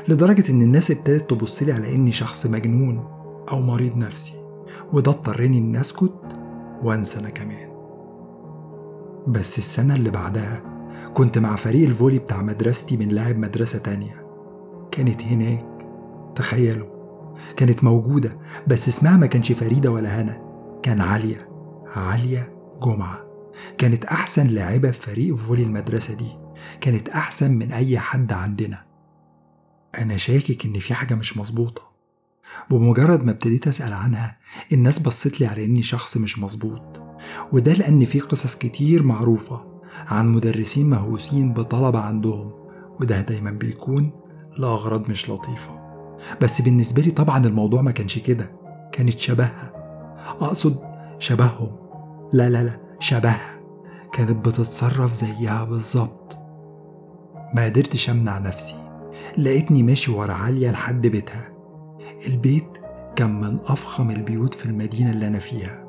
لدرجة 0.07 0.51
إن 0.51 0.61
الناس 0.61 0.91
ابتدت 0.91 1.29
تبصلي 1.29 1.71
على 1.71 1.95
إني 1.95 2.11
شخص 2.11 2.45
مجنون 2.45 3.03
أو 3.51 3.61
مريض 3.61 3.97
نفسي. 3.97 4.48
وده 4.93 5.11
اضطرني 5.11 5.57
إني 5.57 5.81
أسكت 5.81 6.39
وأنسى 6.81 7.19
أنا 7.19 7.29
كمان. 7.29 7.69
بس 9.27 9.57
السنة 9.57 9.95
اللي 9.95 10.09
بعدها 10.09 10.63
كنت 11.13 11.37
مع 11.37 11.55
فريق 11.55 11.87
الفولي 11.87 12.19
بتاع 12.19 12.41
مدرستي 12.41 12.97
بنلعب 12.97 13.37
مدرسة 13.37 13.79
تانية. 13.79 14.27
كانت 14.91 15.23
هناك 15.23 15.87
تخيلوا 16.35 16.99
كانت 17.57 17.83
موجودة 17.83 18.39
بس 18.67 18.87
اسمها 18.87 19.17
ما 19.17 19.25
كانش 19.25 19.51
فريدة 19.51 19.91
ولا 19.91 20.21
هنا 20.21 20.41
كان 20.83 21.01
عالية 21.01 21.49
عالية 21.95 22.53
جمعة. 22.83 23.25
كانت 23.77 24.05
أحسن 24.05 24.47
لاعبة 24.47 24.91
في 24.91 25.01
فريق 25.01 25.35
فولي 25.35 25.63
المدرسة 25.63 26.13
دي 26.13 26.37
كانت 26.81 27.09
أحسن 27.09 27.51
من 27.51 27.71
أي 27.71 27.99
حد 27.99 28.33
عندنا. 28.33 28.85
أنا 30.01 30.17
شاكك 30.17 30.65
إن 30.65 30.73
في 30.73 30.93
حاجة 30.93 31.15
مش 31.15 31.37
مظبوطة. 31.37 31.81
بمجرد 32.69 33.23
ما 33.25 33.31
ابتديت 33.31 33.67
أسأل 33.67 33.93
عنها 33.93 34.37
الناس 34.73 34.99
بصت 34.99 35.39
لي 35.41 35.47
على 35.47 35.65
إني 35.65 35.83
شخص 35.83 36.17
مش 36.17 36.39
مظبوط. 36.39 37.01
وده 37.53 37.73
لأن 37.73 38.05
في 38.05 38.19
قصص 38.19 38.55
كتير 38.55 39.03
معروفة 39.03 39.81
عن 40.07 40.31
مدرسين 40.31 40.89
مهووسين 40.89 41.53
بطلبة 41.53 41.99
عندهم 41.99 42.51
وده 42.99 43.21
دايما 43.21 43.51
بيكون 43.51 44.11
لأغراض 44.57 45.09
مش 45.09 45.29
لطيفة. 45.29 45.79
بس 46.41 46.61
بالنسبة 46.61 47.01
لي 47.01 47.11
طبعا 47.11 47.45
الموضوع 47.45 47.81
ما 47.81 47.91
كانش 47.91 48.19
كده 48.19 48.51
كانت 48.91 49.19
شبهها. 49.19 49.71
أقصد 50.41 50.79
شبههم. 51.19 51.75
لا 52.33 52.49
لا 52.49 52.63
لا 52.63 52.81
شبهها. 52.99 53.59
كانت 54.13 54.47
بتتصرف 54.47 55.13
زيها 55.13 55.63
بالظبط. 55.63 56.37
ما 57.55 57.65
قدرتش 57.65 58.09
أمنع 58.09 58.39
نفسي. 58.39 58.75
لقيتني 59.37 59.83
ماشي 59.83 60.11
ورا 60.11 60.33
عالية 60.33 60.71
لحد 60.71 61.07
بيتها. 61.07 61.48
البيت 62.27 62.77
كان 63.15 63.41
من 63.41 63.59
أفخم 63.59 64.09
البيوت 64.09 64.53
في 64.53 64.65
المدينة 64.65 65.11
اللي 65.11 65.27
أنا 65.27 65.39
فيها. 65.39 65.85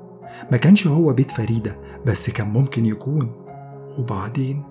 ما 0.53 0.57
كانش 0.57 0.87
هو 0.87 1.13
بيت 1.13 1.31
فريدة 1.31 1.81
بس 2.07 2.31
كان 2.31 2.49
ممكن 2.49 2.87
يكون. 2.87 3.33
وبعدين؟ 3.99 4.63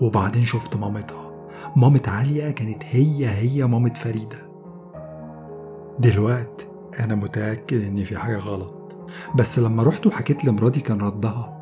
وبعدين 0.00 0.46
شفت 0.46 0.76
مامتها. 0.76 1.48
مامة 1.76 2.02
عالية 2.06 2.50
كانت 2.50 2.82
هي 2.90 3.28
هي 3.28 3.66
مامة 3.66 3.94
فريدة. 3.94 4.48
دلوقت 5.98 6.66
أنا 7.00 7.14
متأكد 7.14 7.84
إن 7.84 8.04
في 8.04 8.18
حاجة 8.18 8.38
غلط. 8.38 8.96
بس 9.34 9.58
لما 9.58 9.82
رحت 9.82 10.06
وحكيت 10.06 10.44
لمراتي 10.44 10.80
كان 10.80 11.00
ردها. 11.00 11.54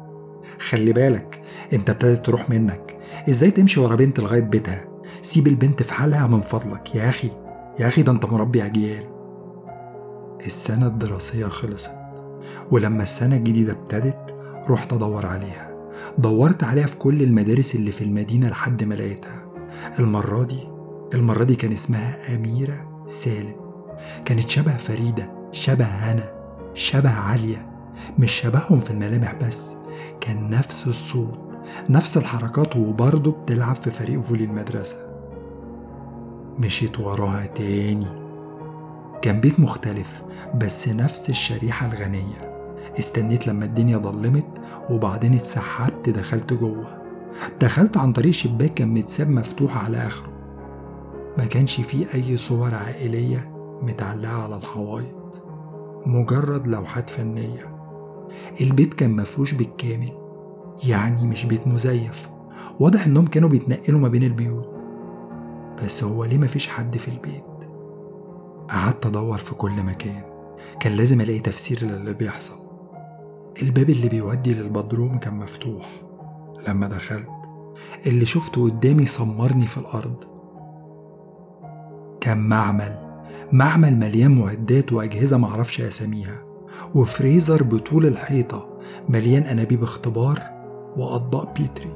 خلي 0.69 0.93
بالك 0.93 1.43
أنت 1.73 1.91
ابتدت 1.91 2.27
تروح 2.27 2.51
منك. 2.51 2.99
إزاي 3.29 3.51
تمشي 3.51 3.81
ورا 3.81 3.97
بنت 3.97 4.21
لغاية 4.21 4.41
بيتها؟ 4.41 4.85
سيب 5.23 5.47
البنت 5.47 5.83
في 5.83 5.95
حالها 5.95 6.27
من 6.27 6.41
فضلك. 6.41 6.95
يا 6.95 7.09
أخي 7.09 7.31
يا 7.81 7.89
أخي 7.89 8.03
ده 8.03 8.13
أنت 8.13 8.25
مربي 8.25 8.67
أجيال. 8.67 9.16
السنة 10.47 10.87
الدراسية 10.87 11.47
خلصت 11.47 11.91
ولما 12.71 13.03
السنة 13.03 13.37
الجديدة 13.37 13.73
ابتدت 13.73 14.37
رحت 14.71 14.93
أدور 14.93 15.27
عليها. 15.27 15.77
دورت 16.19 16.65
عليها 16.65 16.87
في 16.87 16.97
كل 16.97 17.23
المدارس 17.23 17.75
اللي 17.75 17.93
في 17.93 18.05
المدينة 18.05 18.49
لحد 18.49 18.85
ما 18.85 18.95
لقيتها. 18.95 19.47
المرة 19.99 20.45
دي 20.45 20.69
المرة 21.15 21.45
دي 21.45 21.57
كان 21.57 21.73
اسمها 21.73 22.35
أميرة 22.35 23.05
سالم. 23.07 23.57
كانت 24.25 24.49
شبه 24.49 24.77
فريدة 24.77 25.31
شبه 25.53 25.85
هنا 25.85 26.33
شبه 26.75 27.11
عالية 27.11 27.67
مش 28.19 28.33
شبههم 28.33 28.81
في 28.81 28.91
الملامح 28.91 29.35
بس 29.35 29.75
كان 30.21 30.51
نفس 30.51 30.87
الصوت 30.87 31.41
نفس 31.91 32.17
الحركات 32.17 32.77
وبرضه 32.77 33.33
بتلعب 33.33 33.77
في 33.77 33.91
فريق 33.91 34.21
فولي 34.21 34.45
المدرسة. 34.45 34.97
مشيت 36.59 37.01
وراها 37.01 37.47
تاني. 37.47 38.26
كان 39.23 39.41
بيت 39.41 39.61
مختلف 39.61 40.23
بس 40.55 40.89
نفس 40.89 41.31
الشريحة 41.31 41.87
الغنية. 41.87 42.57
استنيت 42.99 43.47
لما 43.47 43.65
الدنيا 43.65 43.99
ضلمت 43.99 44.47
وبعدين 44.91 45.35
اتسحبت 45.35 46.11
دخلت 46.11 46.53
جوه. 46.53 47.03
دخلت 47.61 47.97
عن 47.97 48.13
طريق 48.13 48.33
شباك 48.33 48.75
كان 48.75 48.89
متساب 48.89 49.31
مفتوح 49.31 49.85
على 49.85 49.97
آخره. 49.97 50.33
ما 51.39 51.45
كانش 51.45 51.81
فيه 51.81 52.07
أي 52.15 52.37
صور 52.37 52.75
عائلية 52.75 53.53
متعلقة 53.83 54.43
على 54.43 54.57
الحوايط 54.57 55.45
مجرد 56.07 56.67
لوحات 56.67 57.11
فنية. 57.11 57.77
البيت 58.61 58.95
كان 58.95 59.17
مفروش 59.17 59.53
بالكامل 59.53 60.13
يعني 60.85 61.27
مش 61.27 61.45
بيت 61.45 61.67
مزيف. 61.67 62.29
واضح 62.81 63.07
إنهم 63.07 63.27
كانوا 63.27 63.49
بيتنقلوا 63.49 64.01
ما 64.01 64.09
بين 64.09 64.23
البيوت. 64.23 64.71
بس 65.85 66.05
هو 66.05 66.25
ليه 66.25 66.39
مفيش 66.39 66.69
حد 66.69 66.97
في 66.97 67.09
البيت؟ 67.09 67.56
قعدت 68.71 69.07
أدور 69.07 69.39
في 69.39 69.55
كل 69.55 69.83
مكان. 69.83 70.23
كان 70.81 70.93
لازم 70.93 71.21
ألاقي 71.21 71.39
تفسير 71.39 71.85
للي 71.85 72.15
بيحصل. 72.15 72.67
الباب 73.63 73.91
اللي 73.91 74.09
بيودي 74.09 74.55
للبدروم 74.55 75.19
كان 75.19 75.35
مفتوح. 75.35 75.87
لما 76.69 76.87
دخلت 76.87 77.31
اللي 78.07 78.27
شفته 78.27 78.65
قدامي 78.65 79.07
سمرني 79.07 79.67
في 79.67 79.79
الأرض. 79.79 80.25
كان 82.21 82.49
معمل 82.49 83.23
معمل 83.53 83.97
مليان 83.97 84.35
معدات 84.35 84.93
وأجهزة 84.93 85.37
معرفش 85.37 85.81
أساميها. 85.81 86.43
وفريزر 86.95 87.63
بطول 87.63 88.07
الحيطة 88.07 88.79
مليان 89.09 89.43
أنابيب 89.43 89.83
اختبار 89.83 90.43
وأطباق 90.97 91.55
بيتري. 91.59 91.93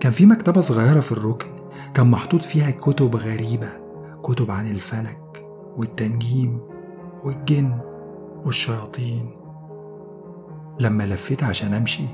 كان 0.00 0.12
في 0.12 0.26
مكتبة 0.26 0.60
صغيرة 0.60 1.00
في 1.00 1.12
الركن 1.12 1.48
كان 1.94 2.06
محطوط 2.06 2.42
فيها 2.42 2.70
كتب 2.70 3.16
غريبة 3.16 3.68
كتب 4.22 4.50
عن 4.50 4.70
الفلك. 4.70 5.27
والتنجيم 5.78 6.60
والجن 7.24 7.78
والشياطين. 8.44 9.30
لما 10.80 11.06
لفيت 11.06 11.44
عشان 11.44 11.74
أمشي 11.74 12.04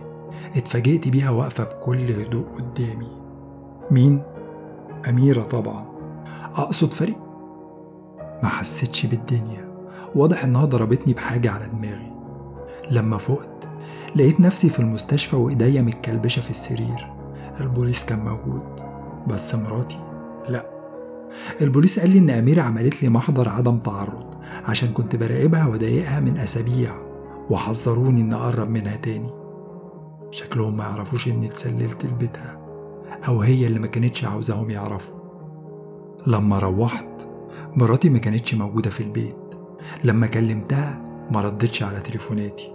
اتفاجئت 0.56 1.08
بيها 1.08 1.30
واقفة 1.30 1.64
بكل 1.64 2.12
هدوء 2.12 2.46
قدامي. 2.46 3.18
مين؟ 3.90 4.22
أميرة 5.08 5.42
طبعا. 5.42 5.86
أقصد 6.54 6.92
فريق. 6.92 7.18
ما 8.42 8.48
حسيتش 8.48 9.06
بالدنيا. 9.06 9.74
واضح 10.14 10.44
إنها 10.44 10.64
ضربتني 10.64 11.14
بحاجة 11.14 11.50
على 11.50 11.66
دماغي. 11.66 12.12
لما 12.90 13.18
فقت 13.18 13.68
لقيت 14.16 14.40
نفسي 14.40 14.68
في 14.68 14.80
المستشفى 14.80 15.36
وإيديا 15.36 15.82
متكلبشة 15.82 16.40
في 16.40 16.50
السرير. 16.50 17.12
البوليس 17.60 18.04
كان 18.04 18.24
موجود 18.24 18.64
بس 19.26 19.54
مراتي 19.54 19.98
لا. 20.48 20.73
البوليس 21.60 22.00
قال 22.00 22.10
لي 22.10 22.18
إن 22.18 22.30
أميرة 22.30 22.62
عملت 22.62 23.02
لي 23.02 23.08
محضر 23.08 23.48
عدم 23.48 23.78
تعرض 23.78 24.34
عشان 24.64 24.88
كنت 24.88 25.16
براقبها 25.16 25.66
وضايقها 25.66 26.20
من 26.20 26.36
أسابيع 26.36 26.94
وحذروني 27.50 28.20
إن 28.20 28.32
أقرب 28.32 28.70
منها 28.70 28.96
تاني. 28.96 29.30
شكلهم 30.30 30.76
ما 30.76 30.84
يعرفوش 30.84 31.28
إني 31.28 31.46
اتسللت 31.46 32.04
لبيتها 32.06 32.60
أو 33.28 33.40
هي 33.40 33.66
اللي 33.66 33.78
ما 33.78 33.86
كانتش 33.86 34.24
عاوزاهم 34.24 34.70
يعرفوا. 34.70 35.14
لما 36.26 36.58
روحت 36.58 37.28
مراتي 37.76 38.08
ما 38.08 38.18
كانتش 38.18 38.54
موجودة 38.54 38.90
في 38.90 39.00
البيت. 39.00 39.36
لما 40.04 40.26
كلمتها 40.26 41.04
ما 41.30 41.40
ردتش 41.40 41.82
على 41.82 42.00
تليفوناتي. 42.00 42.74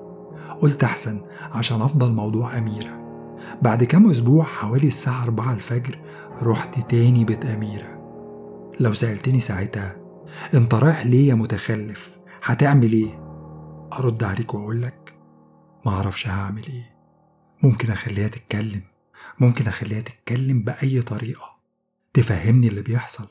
قلت 0.61 0.83
أحسن 0.83 1.21
عشان 1.51 1.81
أفضل 1.81 2.11
موضوع 2.11 2.57
أميرة. 2.57 2.99
بعد 3.61 3.83
كام 3.83 4.09
أسبوع 4.09 4.43
حوالي 4.43 4.87
الساعة 4.87 5.23
أربعة 5.23 5.53
الفجر 5.53 5.99
رحت 6.43 6.91
تاني 6.91 7.25
بيت 7.25 7.45
أميرة. 7.45 7.98
لو 8.79 8.93
سألتني 8.93 9.39
ساعتها 9.39 9.97
انت 10.53 10.73
رايح 10.73 11.05
ليه 11.05 11.29
يا 11.29 11.35
متخلف؟ 11.35 12.19
هتعمل 12.43 12.93
إيه؟ 12.93 13.19
أرد 13.93 14.23
عليك 14.23 14.53
واقولك 14.53 15.15
معرفش 15.85 16.27
هعمل 16.27 16.65
إيه. 16.65 16.95
ممكن 17.63 17.91
أخليها 17.91 18.27
تتكلم 18.27 18.81
ممكن 19.39 19.67
أخليها 19.67 20.01
تتكلم 20.01 20.63
بأي 20.63 21.01
طريقة. 21.01 21.59
تفهمني 22.13 22.67
اللي 22.67 22.81
بيحصل. 22.81 23.27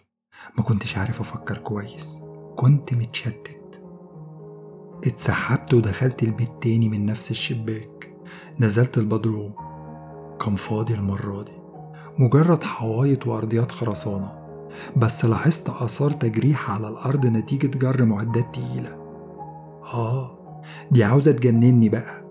ما 0.58 0.64
كنتش 0.64 0.98
عارف 0.98 1.20
أفكر 1.20 1.58
كويس. 1.58 2.22
كنت 2.56 2.94
متشتت. 2.94 3.82
اتسحبت 5.06 5.74
ودخلت 5.74 6.22
البيت 6.22 6.50
تاني 6.62 6.88
من 6.88 7.06
نفس 7.06 7.30
الشباك. 7.30 8.14
نزلت 8.60 8.98
البدروم. 8.98 9.54
كان 10.40 10.56
فاضي 10.56 10.94
المرة 10.94 11.42
دي. 11.42 11.58
مجرد 12.18 12.64
حوايط 12.64 13.26
وأرضيات 13.26 13.72
خرسانة. 13.72 14.37
بس 14.96 15.24
لاحظت 15.24 15.70
آثار 15.70 16.10
تجريح 16.10 16.70
على 16.70 16.88
الأرض 16.88 17.26
نتيجة 17.26 17.78
جر 17.78 18.04
معدات 18.04 18.54
تقيلة. 18.54 18.96
آه 19.94 20.38
دي 20.90 21.04
عاوزة 21.04 21.32
تجنني 21.32 21.88
بقى. 21.88 22.28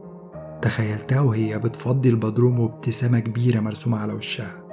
تخيلتها 0.61 1.21
وهي 1.21 1.59
بتفضي 1.59 2.09
البدروم 2.09 2.59
وابتسامة 2.59 3.19
كبيرة 3.19 3.59
مرسومة 3.59 3.97
على 3.97 4.13
وشها. 4.13 4.63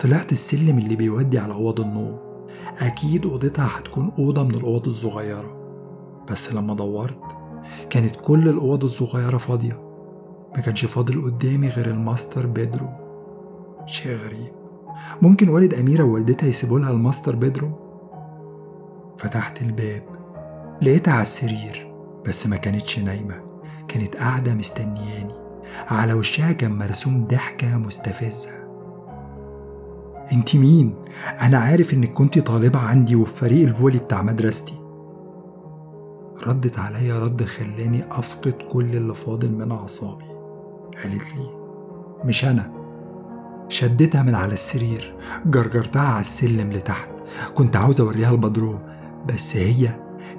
طلعت 0.00 0.32
السلم 0.32 0.78
اللي 0.78 0.96
بيودي 0.96 1.38
على 1.38 1.54
أوض 1.54 1.80
النوم. 1.80 2.18
أكيد 2.80 3.26
أوضتها 3.26 3.68
هتكون 3.78 4.12
أوضة 4.18 4.42
من 4.42 4.54
الأوض 4.54 4.88
الصغيرة. 4.88 5.58
بس 6.30 6.52
لما 6.54 6.74
دورت 6.74 7.18
كانت 7.90 8.16
كل 8.16 8.48
الأوض 8.48 8.84
الصغيرة 8.84 9.36
فاضية. 9.38 9.82
ما 10.56 10.62
كانش 10.62 10.84
فاضل 10.84 11.22
قدامي 11.22 11.68
غير 11.68 11.86
ال 11.90 11.98
master 11.98 12.46
bedroom. 12.46 12.94
شيء 13.86 14.16
غريب. 14.16 14.57
ممكن 15.22 15.48
والد 15.48 15.74
أميرة 15.74 16.02
ووالدتها 16.04 16.46
يسيبوا 16.46 16.78
لها 16.78 16.90
ال 16.90 16.97
master 16.97 17.36
bedroom؟ 17.36 17.74
فتحت 19.18 19.62
الباب 19.62 20.02
لقيتها 20.82 21.14
على 21.14 21.22
السرير 21.22 21.94
بس 22.26 22.46
ما 22.46 22.56
كانتش 22.56 22.98
نايمة 22.98 23.48
كانت 23.88 24.16
قاعدة 24.16 24.54
مستنياني. 24.54 25.48
على 25.88 26.12
وشها 26.12 26.52
كان 26.52 26.78
مرسوم 26.78 27.26
ضحكة 27.26 27.76
مستفزة. 27.76 28.50
انت 30.32 30.56
مين؟ 30.56 30.94
أنا 31.42 31.58
عارف 31.58 31.94
إنك 31.94 32.12
كنت 32.12 32.38
طالبة 32.38 32.78
عندي 32.78 33.16
وفي 33.16 33.36
فريق 33.36 33.68
الفولي 33.68 33.98
بتاع 33.98 34.22
مدرستي. 34.22 34.80
ردت 36.46 36.78
عليا 36.78 37.18
رد 37.18 37.42
خلاني 37.42 38.04
أفقد 38.10 38.54
كل 38.72 38.96
اللي 38.96 39.14
فاضل 39.14 39.52
من 39.52 39.72
أعصابي. 39.72 40.24
قالت 41.02 41.36
لي 41.36 41.48
مش 42.24 42.44
أنا. 42.44 42.77
شدتها 43.68 44.22
من 44.22 44.34
على 44.34 44.54
السرير 44.54 45.14
جرجرتها 45.46 46.02
على 46.02 46.20
السلم 46.20 46.72
لتحت. 46.72 47.10
كنت 47.54 47.76
عاوز 47.76 48.00
أوريها 48.00 48.30
البدروم 48.30 48.78
بس 49.26 49.56
هي 49.56 49.88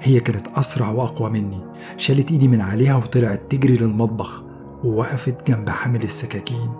هي 0.00 0.20
كانت 0.20 0.48
أسرع 0.48 0.90
وأقوى 0.90 1.30
مني. 1.30 1.64
شالت 1.96 2.30
إيدي 2.30 2.48
من 2.48 2.60
عليها 2.60 2.96
وطلعت 2.96 3.40
تجري 3.50 3.76
للمطبخ 3.76 4.42
ووقفت 4.84 5.46
جنب 5.46 5.70
حامل 5.70 6.02
السكاكين. 6.02 6.72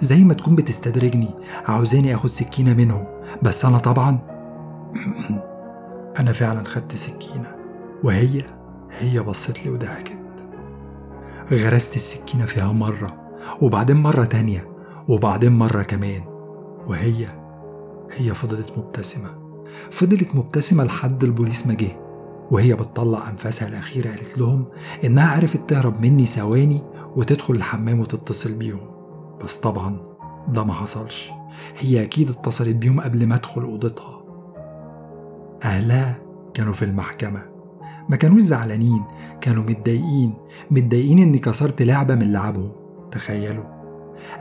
زي 0.00 0.24
ما 0.24 0.34
تكون 0.34 0.54
بتستدرجني 0.54 1.30
عاوزاني 1.66 2.14
آخد 2.14 2.30
سكينة 2.30 2.74
منهم. 2.74 3.04
بس 3.42 3.64
أنا 3.64 3.78
طبعا 3.78 4.18
أنا 6.20 6.32
فعلا 6.32 6.64
خدت 6.64 6.94
سكينة 6.94 7.56
وهي 8.04 8.44
هي 8.98 9.20
بصت 9.20 9.64
لي 9.64 9.70
وضحكت. 9.70 10.18
غرست 11.52 11.96
السكينة 11.96 12.44
فيها 12.44 12.72
مرة 12.72 13.16
وبعدين 13.60 13.96
مرة 13.96 14.24
تانية. 14.24 14.69
وبعدين 15.10 15.52
مرة 15.52 15.82
كمان 15.82 16.22
وهي 16.86 17.26
هي 18.12 18.34
فضلت 18.34 18.78
مبتسمة 18.78 19.30
فضلت 19.90 20.34
مبتسمة 20.34 20.84
لحد 20.84 21.24
البوليس 21.24 21.66
ما 21.66 21.74
جه 21.74 22.00
وهي 22.50 22.74
بتطلع 22.74 23.30
أنفاسها 23.30 23.68
الأخيرة 23.68 24.08
قالت 24.08 24.38
لهم 24.38 24.64
إنها 25.04 25.36
عرفت 25.36 25.70
تهرب 25.70 26.00
مني 26.00 26.26
ثواني 26.26 26.82
وتدخل 27.16 27.54
الحمام 27.54 28.00
وتتصل 28.00 28.52
بيهم. 28.52 28.90
بس 29.44 29.56
طبعا 29.56 30.00
ده 30.48 30.64
ما 30.64 30.72
حصلش. 30.72 31.30
هي 31.78 32.02
أكيد 32.02 32.30
اتصلت 32.30 32.76
بيهم 32.76 33.00
قبل 33.00 33.26
ما 33.26 33.34
أدخل 33.34 33.62
أوضتها. 33.62 34.22
أهلها 35.64 36.18
كانوا 36.54 36.72
في 36.72 36.84
المحكمة. 36.84 37.42
ما 38.08 38.16
كانوش 38.16 38.42
زعلانين 38.42 39.04
كانوا 39.40 39.62
متضايقين 39.62 40.34
متضايقين 40.70 41.18
إني 41.18 41.38
كسرت 41.38 41.82
لعبة 41.82 42.14
من 42.14 42.32
لعبهم. 42.32 42.72
تخيلوا. 43.10 43.79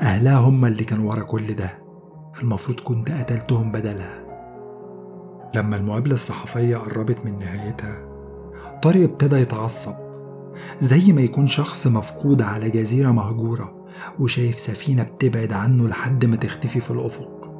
أهلها 0.02 0.38
هم 0.38 0.66
اللي 0.66 0.84
كانوا 0.84 1.10
ورا 1.12 1.24
كل 1.24 1.54
ده. 1.56 1.80
المفروض 2.42 2.80
كنت 2.80 3.12
قتلتهم 3.12 3.72
بدلها. 3.72 4.24
لما 5.56 5.76
المقابلة 5.76 6.14
الصحفية 6.16 6.78
قربت 6.78 7.18
من 7.26 7.40
نهايتها 7.40 8.10
طارق 8.84 9.04
ابتدى 9.04 9.36
يتعصب. 9.36 9.94
زي 10.80 11.14
ما 11.14 11.22
يكون 11.22 11.48
شخص 11.48 11.88
مفقود 11.88 12.42
على 12.42 12.70
جزيرة 12.70 13.12
مهجورة 13.12 13.86
وشايف 14.20 14.60
سفينة 14.60 15.04
بتبعد 15.04 15.54
عنه 15.54 15.88
لحد 15.88 16.26
ما 16.26 16.36
تختفي 16.36 16.80
في 16.80 16.92
الأفق. 16.92 17.52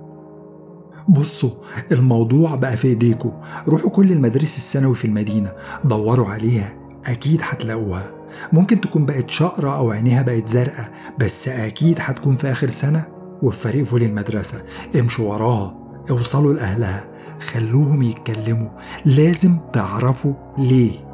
بصوا 1.10 1.52
الموضوع 1.92 2.56
بقى 2.56 2.78
في 2.78 2.88
إيديكوا. 2.88 3.32
روحوا 3.68 3.90
كل 3.90 4.12
المدارس 4.12 4.58
الثانوي 4.58 4.96
في 4.96 5.06
المدينة 5.06 5.54
دوروا 5.84 6.28
عليها 6.28 6.74
أكيد 7.06 7.40
هتلاقوها. 7.44 8.12
ممكن 8.54 8.82
تكون 8.82 9.06
بقت 9.06 9.30
شقرة 9.30 9.78
أو 9.78 9.92
عينيها 9.92 10.22
بقت 10.22 10.48
زرقاء 10.48 10.94
بس 11.20 11.48
أكيد 11.48 11.98
هتكون 12.02 12.36
في 12.36 12.52
آخر 12.52 12.70
سنة 12.70 13.06
وفي 13.44 13.58
فريق 13.58 13.84
فولي 13.84 14.06
المدرسة. 14.06 14.64
امشوا 15.00 15.34
وراها 15.34 15.76
اوصلوا 16.12 16.54
لأهلها 16.54 17.06
خلوهم 17.40 18.02
يتكلموا. 18.02 18.70
لازم 19.06 19.58
تعرفوا 19.74 20.34
ليه. 20.58 21.10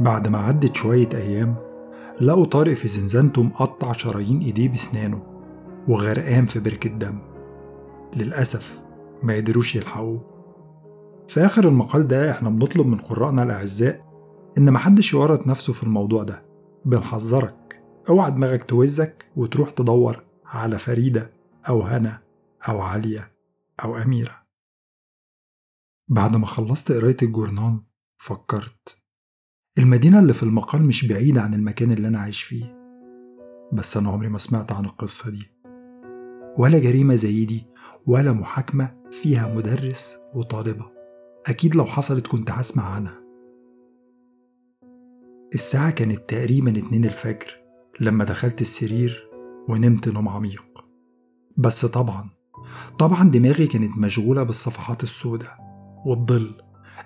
بعد 0.00 0.28
ما 0.28 0.38
عدت 0.38 0.74
شوية 0.76 1.08
أيام 1.14 1.54
لقوا 2.20 2.44
طارق 2.44 2.74
في 2.74 2.88
زنزانته 2.88 3.42
مقطع 3.42 3.92
شرايين 3.92 4.38
إيديه 4.40 4.68
بسنانه 4.68 5.22
وغرقان 5.88 6.46
في 6.46 6.60
بركة 6.60 6.90
دم. 6.90 7.18
للأسف 8.16 8.80
ما 9.22 9.34
قدروش 9.34 9.76
يلحقوه. 9.76 10.24
في 11.28 11.46
آخر 11.46 11.68
المقال 11.68 12.08
ده 12.08 12.30
إحنا 12.30 12.50
بنطلب 12.50 12.86
من 12.86 12.98
قراءنا 12.98 13.42
الأعزاء 13.42 14.07
إن 14.58 14.72
محدش 14.72 15.12
يورط 15.12 15.46
نفسه 15.46 15.72
في 15.72 15.82
الموضوع 15.82 16.22
ده. 16.22 16.46
بنحذرك. 16.84 17.82
أوعى 18.08 18.30
دماغك 18.30 18.64
توزك 18.64 19.30
وتروح 19.36 19.70
تدور 19.70 20.24
على 20.46 20.78
فريدة 20.78 21.32
أو 21.68 21.82
هنا 21.82 22.22
أو 22.68 22.80
عليا 22.80 23.32
أو 23.84 23.96
أميرة. 23.96 24.42
بعد 26.08 26.36
ما 26.36 26.46
خلصت 26.46 26.92
قراية 26.92 27.16
الجورنال 27.22 27.80
فكرت. 28.18 28.98
المدينة 29.78 30.18
اللي 30.18 30.34
في 30.34 30.42
المقال 30.42 30.84
مش 30.84 31.06
بعيدة 31.06 31.42
عن 31.42 31.54
المكان 31.54 31.92
اللي 31.92 32.08
أنا 32.08 32.18
عايش 32.18 32.42
فيه. 32.42 32.78
بس 33.72 33.96
أنا 33.96 34.08
عمري 34.08 34.28
ما 34.28 34.38
سمعت 34.38 34.72
عن 34.72 34.84
القصة 34.84 35.30
دي. 35.30 35.52
ولا 36.58 36.78
جريمة 36.78 37.14
زي 37.14 37.44
دي 37.44 37.66
ولا 38.06 38.32
محاكمة 38.32 38.96
فيها 39.10 39.54
مدرس 39.54 40.18
وطالبة. 40.34 40.90
أكيد 41.46 41.76
لو 41.76 41.84
حصلت 41.84 42.26
كنت 42.26 42.50
هسمع 42.50 42.84
عنها. 42.84 43.27
الساعة 45.54 45.90
كانت 45.90 46.28
تقريبا 46.28 46.78
اتنين 46.78 47.04
الفجر 47.04 47.46
لما 48.00 48.24
دخلت 48.24 48.60
السرير 48.60 49.30
ونمت 49.68 50.08
نوم 50.08 50.28
عميق. 50.28 50.84
بس 51.56 51.86
طبعا 51.86 52.28
طبعا 52.98 53.30
دماغي 53.30 53.66
كانت 53.66 53.98
مشغولة 53.98 54.42
بالصفحات 54.42 55.02
السوداء 55.02 55.58
والظل 56.06 56.54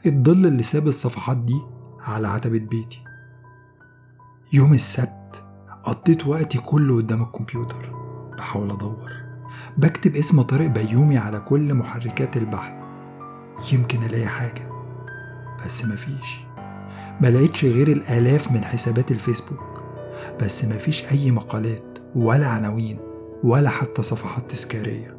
الظل 0.07 0.47
اللي 0.47 0.63
ساب 0.63 0.89
الصفحات 0.89 1.37
دي 1.37 1.61
على 2.01 2.29
عتبة 2.29 2.59
بيتي. 2.59 3.05
يوم 4.53 4.75
السبت 4.75 5.45
قضيت 5.85 6.27
وقتي 6.27 6.59
كله 6.59 6.97
قدام 6.97 7.23
الكمبيوتر 7.23 7.93
بحاول 8.39 8.71
أدور. 8.71 9.13
بكتب 9.79 10.17
اسم 10.17 10.43
طارق 10.43 10.67
بيومي 10.67 11.19
على 11.19 11.41
كل 11.41 11.75
محركات 11.75 12.37
البحث. 12.37 12.85
يمكن 13.73 14.03
ألاقي 14.03 14.27
حاجة 14.27 14.71
بس 15.65 15.85
مفيش. 15.85 16.42
ما 17.21 17.29
لقيتش 17.29 17.65
غير 17.65 17.89
الآلاف 17.89 18.53
من 18.53 18.65
حسابات 18.65 19.11
الفيسبوك. 19.11 19.83
بس 20.43 20.65
مفيش 20.65 21.13
أي 21.13 21.31
مقالات 21.31 21.99
ولا 22.15 22.47
عناوين 22.47 22.99
ولا 23.45 23.71
حتى 23.71 24.03
صفحات 24.03 24.51
تذكارية. 24.51 25.17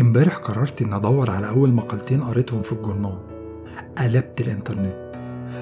امبارح 0.00 0.36
قررت 0.36 0.82
إن 0.82 0.92
أدور 0.92 1.30
على 1.30 1.48
أول 1.48 1.72
مقالتين 1.72 2.22
قريتهم 2.22 2.62
في 2.62 2.72
الجورنال. 2.72 3.18
قلبت 3.98 4.40
الإنترنت. 4.40 5.08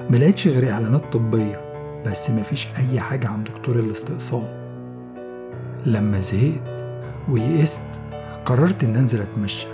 ملقتش 0.09 0.47
غير 0.47 0.71
إعلانات 0.71 1.13
طبية 1.13 1.67
بس 2.05 2.29
مفيش 2.29 2.67
أي 2.77 2.99
حاجة 2.99 3.27
عن 3.27 3.43
دكتور 3.43 3.79
الاستئصال. 3.79 4.67
لما 5.85 6.19
زهقت 6.19 6.85
ويئست 7.29 7.89
قررت 8.45 8.83
إن 8.83 8.95
أنزل 8.95 9.21
أتمشى. 9.21 9.67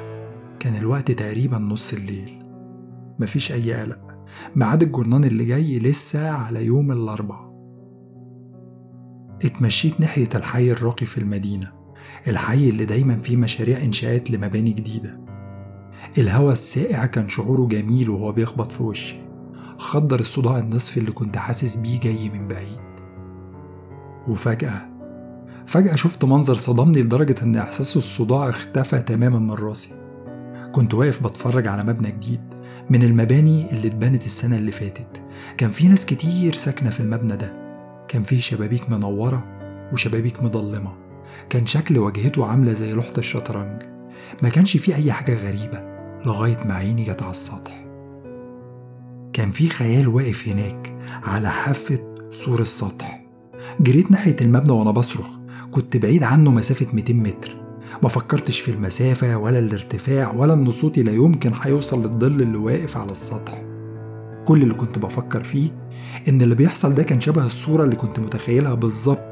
كان 0.60 0.76
الوقت 0.76 1.12
تقريبا 1.12 1.58
نص 1.58 1.94
الليل. 1.94 2.44
مفيش 3.20 3.52
أي 3.52 3.74
قلق. 3.74 4.03
ميعاد 4.56 4.84
الجرنان 4.84 5.24
اللي 5.24 5.46
جاي 5.46 5.80
لسه 5.80 6.30
على 6.30 6.66
يوم 6.66 6.92
الأربعاء. 6.92 7.54
اتمشيت 9.46 10.00
ناحية 10.00 10.30
الحي 10.36 10.72
الراقي 10.72 11.06
في 11.06 11.18
المدينة 11.18 11.72
الحي 12.28 12.70
اللي 12.70 12.86
دايما 12.86 13.18
فيه 13.18 13.38
مشاريع 13.38 13.82
إنشاءات 13.82 14.32
لمباني 14.32 14.74
جديدة. 14.74 15.20
الهوا 16.18 16.52
الساقع 16.52 17.06
كان 17.06 17.30
شعوره 17.30 17.68
جميل 17.68 18.10
وهو 18.10 18.32
بيخبط 18.32 18.72
في 18.72 18.84
وشي. 18.84 19.16
خدر 19.78 20.20
الصداع 20.20 20.60
النصفي 20.60 21.00
اللي 21.00 21.12
كنت 21.12 21.38
حاسس 21.38 21.76
بيه 21.76 22.00
جاي 22.00 22.30
من 22.30 22.48
بعيد. 22.48 22.82
وفجأة 24.28 24.94
فجأة 25.66 25.96
شفت 25.96 26.26
منظر 26.26 26.58
صدمني 26.58 27.02
لدرجة 27.02 27.36
إن 27.44 27.56
إحساس 27.56 27.98
الصداع 27.98 28.50
اختفى 28.50 29.00
تماما 29.00 29.40
من 29.40 29.52
راسي. 29.52 29.96
كنت 30.72 30.94
واقف 30.94 31.24
بتفرج 31.24 31.68
على 31.68 31.84
مبنى 31.84 32.12
جديد. 32.12 32.53
من 32.90 33.04
المباني 33.04 33.72
اللي 33.72 33.88
اتبنت 33.88 34.26
السنة 34.26 34.56
اللي 34.56 34.72
فاتت. 34.72 35.22
كان 35.58 35.72
في 35.72 35.88
ناس 35.88 36.06
كتير 36.06 36.56
ساكنة 36.56 36.90
في 36.90 37.00
المبنى 37.00 37.38
ده. 37.38 37.64
كان 38.08 38.24
فيه 38.24 38.42
شبابيك 38.42 38.90
منورة 38.90 39.46
وشبابيك 39.94 40.44
مضلمة 40.44 40.94
كان 41.50 41.66
شكل 41.66 41.98
واجهته 41.98 42.46
عاملة 42.46 42.74
زي 42.74 42.94
لوحة 42.94 43.14
الشطرنج. 43.18 43.84
ما 44.44 44.50
كانش 44.50 44.78
فيه 44.78 44.96
أي 44.96 45.12
حاجة 45.12 45.34
غريبة 45.36 45.84
لغاية 46.26 46.64
ما 46.66 46.74
عيني 46.74 47.04
جت 47.04 47.22
على 47.22 47.32
السطح. 47.32 47.86
كان 49.34 49.52
في 49.52 49.70
خيال 49.70 50.08
واقف 50.08 50.48
هناك 50.48 50.98
على 51.24 51.50
حافة 51.50 52.30
سور 52.32 52.62
السطح. 52.62 53.24
جريت 53.80 54.12
ناحية 54.12 54.36
المبنى 54.42 54.72
وأنا 54.72 54.92
بصرخ. 54.92 55.28
كنت 55.72 55.98
بعيد 55.98 56.24
عنه 56.24 56.52
مسافة 56.52 56.88
200 56.94 57.14
متر. 57.14 57.63
ما 58.04 58.10
فكرتش 58.10 58.60
في 58.60 58.72
المسافة 58.72 59.38
ولا 59.38 59.60
الارتفاع 59.60 60.32
ولا 60.34 60.54
إن 60.54 60.72
صوتي 60.72 61.04
لا 61.04 61.12
يمكن 61.12 61.52
هيوصل 61.62 62.02
للظل 62.02 62.42
اللي 62.42 62.58
واقف 62.58 62.98
على 62.98 63.12
السطح. 63.12 63.62
كل 64.46 64.62
اللي 64.64 64.74
كنت 64.74 65.00
بفكر 65.00 65.44
فيه 65.44 65.70
إن 66.30 66.42
اللي 66.42 66.56
بيحصل 66.56 66.96
ده 66.96 67.04
كان 67.04 67.22
شبه 67.22 67.46
الصورة 67.46 67.84
اللي 67.84 67.96
كنت 67.96 68.20
متخيلها 68.20 68.74
بالظبط 68.74 69.26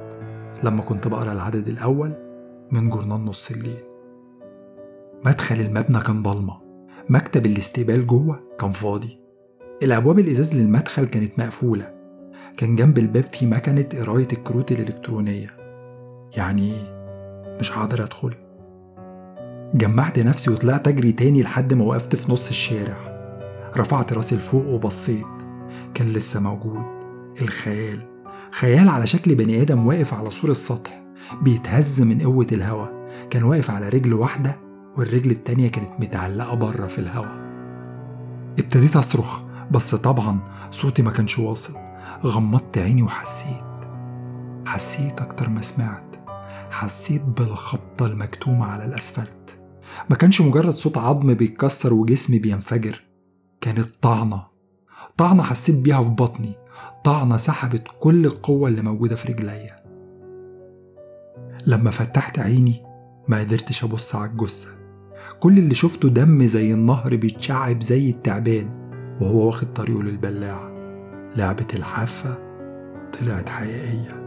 لما 0.64 0.82
كنت 0.82 1.08
بقرأ 1.08 1.34
العدد 1.34 1.68
الأول 1.68 2.14
من 2.72 2.90
جورنال 2.90 3.26
نص 3.26 3.52
الليل. 3.52 3.84
مدخل 5.26 5.56
المبنى 5.62 6.00
كان 6.00 6.24
ضلمة 6.24 6.58
مكتب 7.10 7.46
الاستقبال 7.46 8.08
جوه 8.08 8.40
كان 8.60 8.72
فاضي. 8.72 9.20
الأبواب 9.84 10.20
الإزاز 10.20 10.56
للمدخل 10.56 11.06
كانت 11.06 11.40
مقفولة. 11.40 11.94
كان 12.58 12.76
جنب 12.76 12.98
الباب 12.98 13.24
في 13.24 13.46
مكنة 13.46 13.86
قراية 14.02 14.28
الكروت 14.34 14.72
الإلكترونية. 14.72 15.48
يعني 16.38 16.72
إيه؟ 16.72 17.02
مش 17.60 17.78
هقدر 17.78 18.04
أدخل؟ 18.04 18.34
جمعت 19.74 20.20
نفسي 20.20 20.52
وطلعت 20.52 20.88
أجري 20.88 21.12
تاني 21.12 21.44
لحد 21.44 21.74
ما 21.74 21.84
وقفت 21.84 22.16
في 22.16 22.32
نص 22.32 22.50
الشارع. 22.50 22.98
رفعت 23.78 24.14
راسي 24.14 24.36
لفوق 24.36 24.68
وبصيت. 24.68 25.26
كان 25.94 26.08
لسه 26.08 26.40
موجود. 26.40 26.86
الخيال. 27.42 28.00
خيال 28.52 28.90
على 28.90 29.08
شكل 29.08 29.36
بني 29.36 29.62
آدم 29.62 29.88
واقف 29.88 30.14
على 30.14 30.32
سور 30.32 30.52
السطح. 30.52 31.04
بيتهز 31.42 32.02
من 32.02 32.22
قوة 32.22 32.48
الهوا. 32.52 32.88
كان 33.30 33.44
واقف 33.44 33.72
على 33.72 33.90
رجل 33.90 34.14
واحدة 34.14 34.60
والرجل 34.98 35.32
التانية 35.32 35.72
كانت 35.72 35.92
متعلقة 36.00 36.56
بره 36.56 36.88
في 36.88 37.00
الهوا. 37.00 37.42
ابتديت 38.60 38.96
أصرخ. 38.96 39.42
بس 39.72 39.96
طبعا 39.96 40.40
صوتي 40.72 41.02
ما 41.02 41.12
كانش 41.12 41.40
واصل. 41.40 41.74
غمضت 42.24 42.78
عيني 42.78 43.04
وحسيت. 43.04 43.66
حسيت 44.66 45.22
أكتر 45.22 45.50
ما 45.50 45.62
سمعت. 45.62 46.16
حسيت 46.72 47.22
بالخبطة 47.22 48.06
المكتومة 48.06 48.66
على 48.66 48.86
الأسفلت. 48.86 49.41
ما 50.10 50.16
كانش 50.16 50.42
مجرد 50.42 50.74
صوت 50.74 50.98
عظم 50.98 51.34
بيتكسر 51.34 51.94
وجسمي 51.94 52.40
بينفجر 52.40 53.04
كانت 53.62 53.88
طعنة. 54.02 54.44
طعنة 55.18 55.44
حسيت 55.44 55.76
بيها 55.76 56.04
في 56.04 56.10
بطني. 56.10 56.56
طعنة 57.04 57.38
سحبت 57.38 57.84
كل 58.00 58.26
القوة 58.26 58.70
اللي 58.70 58.82
موجودة 58.82 59.16
في 59.16 59.34
رجليا. 59.34 59.82
لما 61.68 61.92
فتحت 61.92 62.40
عيني 62.40 62.84
ما 63.28 63.40
قدرتش 63.40 63.84
أبص 63.84 64.16
على 64.16 64.32
الجثة. 64.32 64.70
كل 65.40 65.58
اللي 65.58 65.76
شفته 65.76 66.10
دم 66.10 66.44
زي 66.44 66.74
النهر 66.74 67.16
بيتشعب 67.16 67.82
زي 67.82 68.10
التعبان 68.10 68.70
وهو 69.22 69.48
واخد 69.48 69.74
طريقه 69.74 70.04
للبلاعة. 70.04 70.72
لعبة 71.36 71.68
الحافة 71.74 72.38
طلعت 73.20 73.50
حقيقية. 73.50 74.21